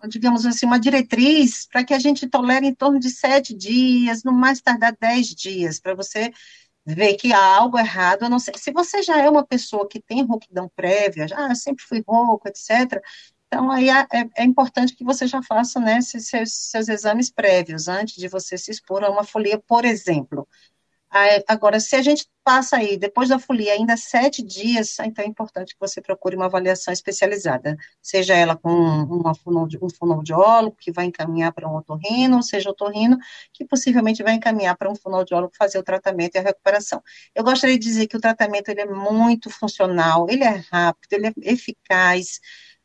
digamos 0.07 0.45
assim, 0.45 0.65
uma 0.65 0.79
diretriz 0.79 1.67
para 1.67 1.83
que 1.83 1.93
a 1.93 1.99
gente 1.99 2.27
tolere 2.27 2.65
em 2.65 2.73
torno 2.73 2.99
de 2.99 3.09
sete 3.09 3.53
dias, 3.55 4.23
no 4.23 4.31
mais 4.31 4.61
tardar 4.61 4.95
dez 4.99 5.27
dias, 5.27 5.79
para 5.79 5.93
você 5.93 6.31
ver 6.85 7.15
que 7.15 7.31
há 7.31 7.57
algo 7.57 7.77
errado. 7.77 8.27
Não 8.27 8.39
sei. 8.39 8.55
Se 8.57 8.71
você 8.71 9.03
já 9.03 9.19
é 9.19 9.29
uma 9.29 9.45
pessoa 9.45 9.87
que 9.87 10.01
tem 10.01 10.25
rouquidão 10.25 10.69
prévia, 10.75 11.27
já 11.27 11.47
ah, 11.47 11.55
sempre 11.55 11.83
fui 11.83 12.03
rouco, 12.05 12.47
etc., 12.47 13.01
então, 13.53 13.69
aí 13.69 13.89
é, 13.89 14.07
é, 14.13 14.29
é, 14.37 14.43
importante 14.45 14.95
que 14.95 15.03
você 15.03 15.27
já 15.27 15.43
faça 15.43 15.77
né, 15.77 15.99
seus, 15.99 16.53
seus, 16.53 16.87
exames 16.87 17.29
prévios, 17.29 17.89
antes 17.89 18.15
de 18.15 18.29
você 18.29 18.57
se 18.57 18.71
expor 18.71 19.03
a 19.03 19.09
uma 19.09 19.25
folia, 19.25 19.59
por 19.59 19.83
exemplo. 19.83 20.47
Agora, 21.47 21.77
se 21.81 21.93
a 21.97 22.01
gente 22.01 22.25
passa 22.41 22.77
aí, 22.77 22.97
depois 22.97 23.27
da 23.27 23.37
folia, 23.37 23.73
ainda 23.73 23.97
sete 23.97 24.41
dias, 24.41 24.97
então 24.99 25.23
é 25.23 25.27
importante 25.27 25.73
que 25.73 25.79
você 25.79 26.01
procure 26.01 26.37
uma 26.37 26.45
avaliação 26.45 26.93
especializada, 26.93 27.75
seja 28.01 28.33
ela 28.33 28.55
com 28.55 28.69
uma 28.69 29.31
um 29.31 29.89
fonoaudiólogo 29.89 30.77
que 30.79 30.89
vai 30.91 31.05
encaminhar 31.05 31.51
para 31.53 31.67
um 31.69 31.75
otorrino, 31.75 32.37
ou 32.37 32.41
seja, 32.43 32.69
otorrino 32.69 33.17
que 33.53 33.65
possivelmente 33.65 34.23
vai 34.23 34.33
encaminhar 34.35 34.77
para 34.77 34.89
um 34.89 34.95
fonoaudiólogo 34.95 35.53
fazer 35.57 35.77
o 35.79 35.83
tratamento 35.83 36.35
e 36.35 36.39
a 36.39 36.41
recuperação. 36.41 37.01
Eu 37.35 37.43
gostaria 37.43 37.77
de 37.77 37.85
dizer 37.85 38.07
que 38.07 38.15
o 38.15 38.21
tratamento 38.21 38.69
ele 38.69 38.81
é 38.81 38.85
muito 38.85 39.49
funcional, 39.49 40.27
ele 40.29 40.45
é 40.45 40.63
rápido, 40.71 41.11
ele 41.13 41.27
é 41.27 41.33
eficaz, 41.43 42.39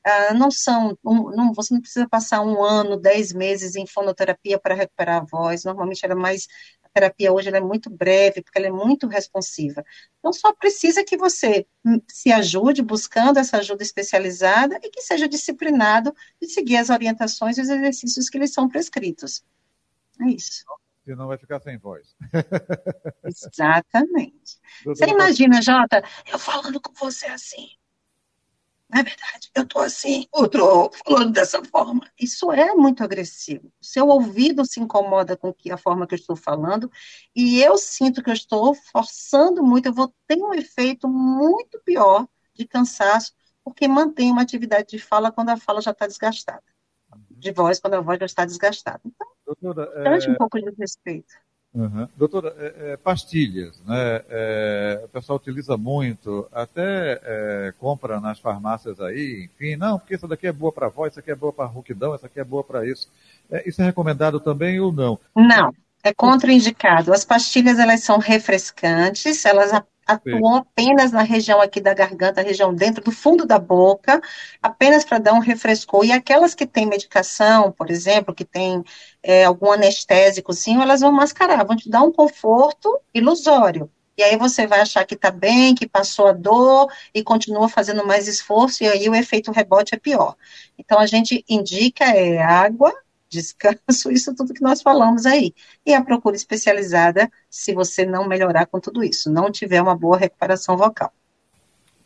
Uh, 0.06 0.34
não 0.34 0.52
são, 0.52 0.96
um, 1.04 1.30
não, 1.34 1.52
você 1.52 1.74
não 1.74 1.80
precisa 1.80 2.08
passar 2.08 2.40
um 2.40 2.62
ano, 2.62 2.96
dez 2.96 3.32
meses 3.32 3.74
em 3.74 3.84
fonoterapia 3.88 4.56
para 4.56 4.72
recuperar 4.72 5.20
a 5.22 5.24
voz, 5.24 5.64
normalmente 5.64 6.04
ela 6.04 6.14
é 6.14 6.16
mais 6.16 6.46
terapia 6.96 7.30
hoje 7.30 7.50
é 7.50 7.60
muito 7.60 7.90
breve, 7.90 8.40
porque 8.40 8.58
ela 8.58 8.68
é 8.68 8.70
muito 8.70 9.06
responsiva. 9.06 9.84
Então, 10.18 10.32
só 10.32 10.54
precisa 10.54 11.04
que 11.04 11.16
você 11.16 11.66
se 12.08 12.32
ajude 12.32 12.82
buscando 12.82 13.38
essa 13.38 13.58
ajuda 13.58 13.82
especializada 13.82 14.80
e 14.82 14.90
que 14.90 15.02
seja 15.02 15.28
disciplinado 15.28 16.14
de 16.40 16.48
seguir 16.48 16.78
as 16.78 16.88
orientações 16.88 17.58
e 17.58 17.60
os 17.60 17.68
exercícios 17.68 18.30
que 18.30 18.38
lhes 18.38 18.52
são 18.52 18.66
prescritos. 18.66 19.44
É 20.22 20.30
isso. 20.30 20.64
Senão 21.04 21.26
vai 21.26 21.36
ficar 21.36 21.60
sem 21.60 21.76
voz. 21.76 22.16
Exatamente. 23.24 24.58
Você 24.86 25.04
imagina, 25.04 25.60
Jota, 25.60 26.02
eu 26.32 26.38
falando 26.38 26.80
com 26.80 26.94
você 26.94 27.26
assim. 27.26 27.68
Não 28.88 29.00
é 29.00 29.02
verdade? 29.02 29.50
Eu 29.54 29.64
estou 29.64 29.82
assim, 29.82 30.26
outro 30.30 30.90
falando 31.04 31.32
dessa 31.32 31.62
forma. 31.64 32.08
Isso 32.18 32.52
é 32.52 32.72
muito 32.74 33.02
agressivo. 33.02 33.72
Seu 33.80 34.06
ouvido 34.08 34.64
se 34.64 34.80
incomoda 34.80 35.36
com 35.36 35.52
a 35.70 35.76
forma 35.76 36.06
que 36.06 36.14
eu 36.14 36.18
estou 36.18 36.36
falando, 36.36 36.90
e 37.34 37.60
eu 37.60 37.76
sinto 37.76 38.22
que 38.22 38.30
eu 38.30 38.34
estou 38.34 38.74
forçando 38.74 39.62
muito, 39.62 39.86
eu 39.86 39.92
vou 39.92 40.14
ter 40.26 40.36
um 40.36 40.54
efeito 40.54 41.08
muito 41.08 41.80
pior 41.84 42.28
de 42.54 42.66
cansaço, 42.66 43.32
porque 43.64 43.88
mantém 43.88 44.30
uma 44.30 44.42
atividade 44.42 44.88
de 44.90 44.98
fala 44.98 45.32
quando 45.32 45.50
a 45.50 45.56
fala 45.56 45.80
já 45.80 45.90
está 45.90 46.06
desgastada. 46.06 46.62
De 47.30 47.52
voz 47.52 47.80
quando 47.80 47.94
a 47.94 48.00
voz 48.00 48.18
já 48.20 48.26
está 48.26 48.44
desgastada. 48.44 49.00
Então, 49.04 49.26
Doutora, 49.44 49.90
é... 49.94 50.30
um 50.30 50.34
pouco 50.36 50.60
de 50.60 50.70
respeito. 50.78 51.34
Uhum. 51.76 52.08
Doutora, 52.16 52.54
é, 52.56 52.92
é, 52.92 52.96
pastilhas, 52.96 53.78
né? 53.86 54.22
É, 54.30 55.02
o 55.04 55.08
pessoal 55.08 55.36
utiliza 55.36 55.76
muito, 55.76 56.48
até 56.50 57.20
é, 57.22 57.74
compra 57.78 58.18
nas 58.18 58.38
farmácias 58.38 58.98
aí, 58.98 59.44
enfim, 59.44 59.76
não, 59.76 59.98
porque 59.98 60.14
essa 60.14 60.26
daqui 60.26 60.46
é 60.46 60.52
boa 60.52 60.72
para 60.72 60.88
voz, 60.88 61.12
essa 61.12 61.20
aqui 61.20 61.30
é 61.30 61.34
boa 61.34 61.52
para 61.52 61.66
rouquidão, 61.66 62.14
essa 62.14 62.28
aqui 62.28 62.40
é 62.40 62.44
boa 62.44 62.64
para 62.64 62.88
isso. 62.88 63.10
É, 63.50 63.68
isso 63.68 63.82
é 63.82 63.84
recomendado 63.84 64.40
também 64.40 64.80
ou 64.80 64.90
não? 64.90 65.20
Não, 65.36 65.70
é 66.02 66.14
contraindicado. 66.14 67.12
As 67.12 67.26
pastilhas, 67.26 67.78
elas 67.78 68.00
são 68.00 68.18
refrescantes, 68.18 69.44
elas 69.44 69.70
atuam 70.06 70.54
Sim. 70.54 70.58
apenas 70.58 71.12
na 71.12 71.22
região 71.22 71.60
aqui 71.60 71.80
da 71.80 71.92
garganta, 71.92 72.42
região 72.42 72.74
dentro 72.74 73.02
do 73.02 73.10
fundo 73.10 73.44
da 73.44 73.58
boca, 73.58 74.20
apenas 74.62 75.04
para 75.04 75.18
dar 75.18 75.34
um 75.34 75.40
refrescor. 75.40 76.04
E 76.04 76.12
aquelas 76.12 76.54
que 76.54 76.66
têm 76.66 76.86
medicação, 76.86 77.72
por 77.72 77.90
exemplo, 77.90 78.34
que 78.34 78.44
tem 78.44 78.82
é, 79.22 79.44
algum 79.44 79.72
anestésicozinho, 79.72 80.82
elas 80.82 81.00
vão 81.00 81.12
mascarar, 81.12 81.64
vão 81.64 81.76
te 81.76 81.90
dar 81.90 82.02
um 82.02 82.12
conforto 82.12 83.00
ilusório. 83.12 83.90
E 84.16 84.22
aí 84.22 84.36
você 84.36 84.66
vai 84.66 84.80
achar 84.80 85.04
que 85.04 85.14
está 85.14 85.30
bem, 85.30 85.74
que 85.74 85.86
passou 85.86 86.28
a 86.28 86.32
dor 86.32 86.90
e 87.14 87.22
continua 87.22 87.68
fazendo 87.68 88.06
mais 88.06 88.26
esforço, 88.26 88.82
e 88.82 88.88
aí 88.88 89.08
o 89.08 89.14
efeito 89.14 89.52
rebote 89.52 89.94
é 89.94 89.98
pior. 89.98 90.36
Então 90.78 90.98
a 90.98 91.06
gente 91.06 91.44
indica 91.48 92.04
é 92.04 92.38
água, 92.42 92.94
descanso, 93.36 94.10
isso 94.12 94.34
tudo 94.34 94.54
que 94.54 94.62
nós 94.62 94.82
falamos 94.82 95.26
aí. 95.26 95.54
E 95.84 95.94
a 95.94 96.02
procura 96.02 96.36
especializada 96.36 97.30
se 97.50 97.74
você 97.74 98.04
não 98.04 98.26
melhorar 98.26 98.66
com 98.66 98.80
tudo 98.80 99.04
isso, 99.04 99.30
não 99.30 99.50
tiver 99.50 99.80
uma 99.80 99.96
boa 99.96 100.16
recuperação 100.16 100.76
vocal. 100.76 101.12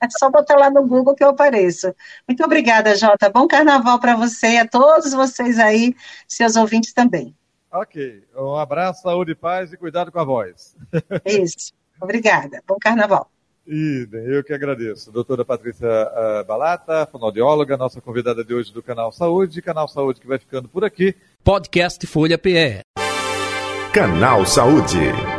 é 0.00 0.08
só 0.16 0.30
botar 0.30 0.56
lá 0.56 0.70
no 0.70 0.86
Google 0.86 1.16
que 1.16 1.24
eu 1.24 1.30
apareço. 1.30 1.92
Muito 2.28 2.44
obrigada, 2.44 2.94
Jota. 2.94 3.28
Bom 3.28 3.48
carnaval 3.48 3.98
para 3.98 4.14
você 4.14 4.52
e 4.52 4.58
a 4.58 4.68
todos 4.68 5.12
vocês 5.12 5.58
aí, 5.58 5.96
seus 6.28 6.54
ouvintes 6.54 6.92
também. 6.92 7.34
Ok. 7.72 8.22
Um 8.36 8.54
abraço, 8.56 9.02
saúde, 9.02 9.34
paz 9.34 9.72
e 9.72 9.76
cuidado 9.76 10.12
com 10.12 10.20
a 10.20 10.24
voz. 10.24 10.76
Isso. 11.24 11.72
Obrigada. 12.00 12.62
Bom 12.66 12.76
carnaval. 12.80 13.30
Idem, 13.66 14.24
eu 14.26 14.42
que 14.42 14.52
agradeço. 14.52 15.12
Doutora 15.12 15.44
Patrícia 15.44 15.88
uh, 15.88 16.44
Balata, 16.44 17.06
fonoaudióloga, 17.10 17.76
nossa 17.76 18.00
convidada 18.00 18.44
de 18.44 18.52
hoje 18.52 18.72
do 18.72 18.82
Canal 18.82 19.12
Saúde. 19.12 19.62
Canal 19.62 19.86
Saúde 19.86 20.20
que 20.20 20.26
vai 20.26 20.38
ficando 20.38 20.68
por 20.68 20.84
aqui. 20.84 21.14
Podcast 21.44 22.04
Folha 22.06 22.36
PE. 22.36 22.80
Canal 23.92 24.44
Saúde. 24.44 25.31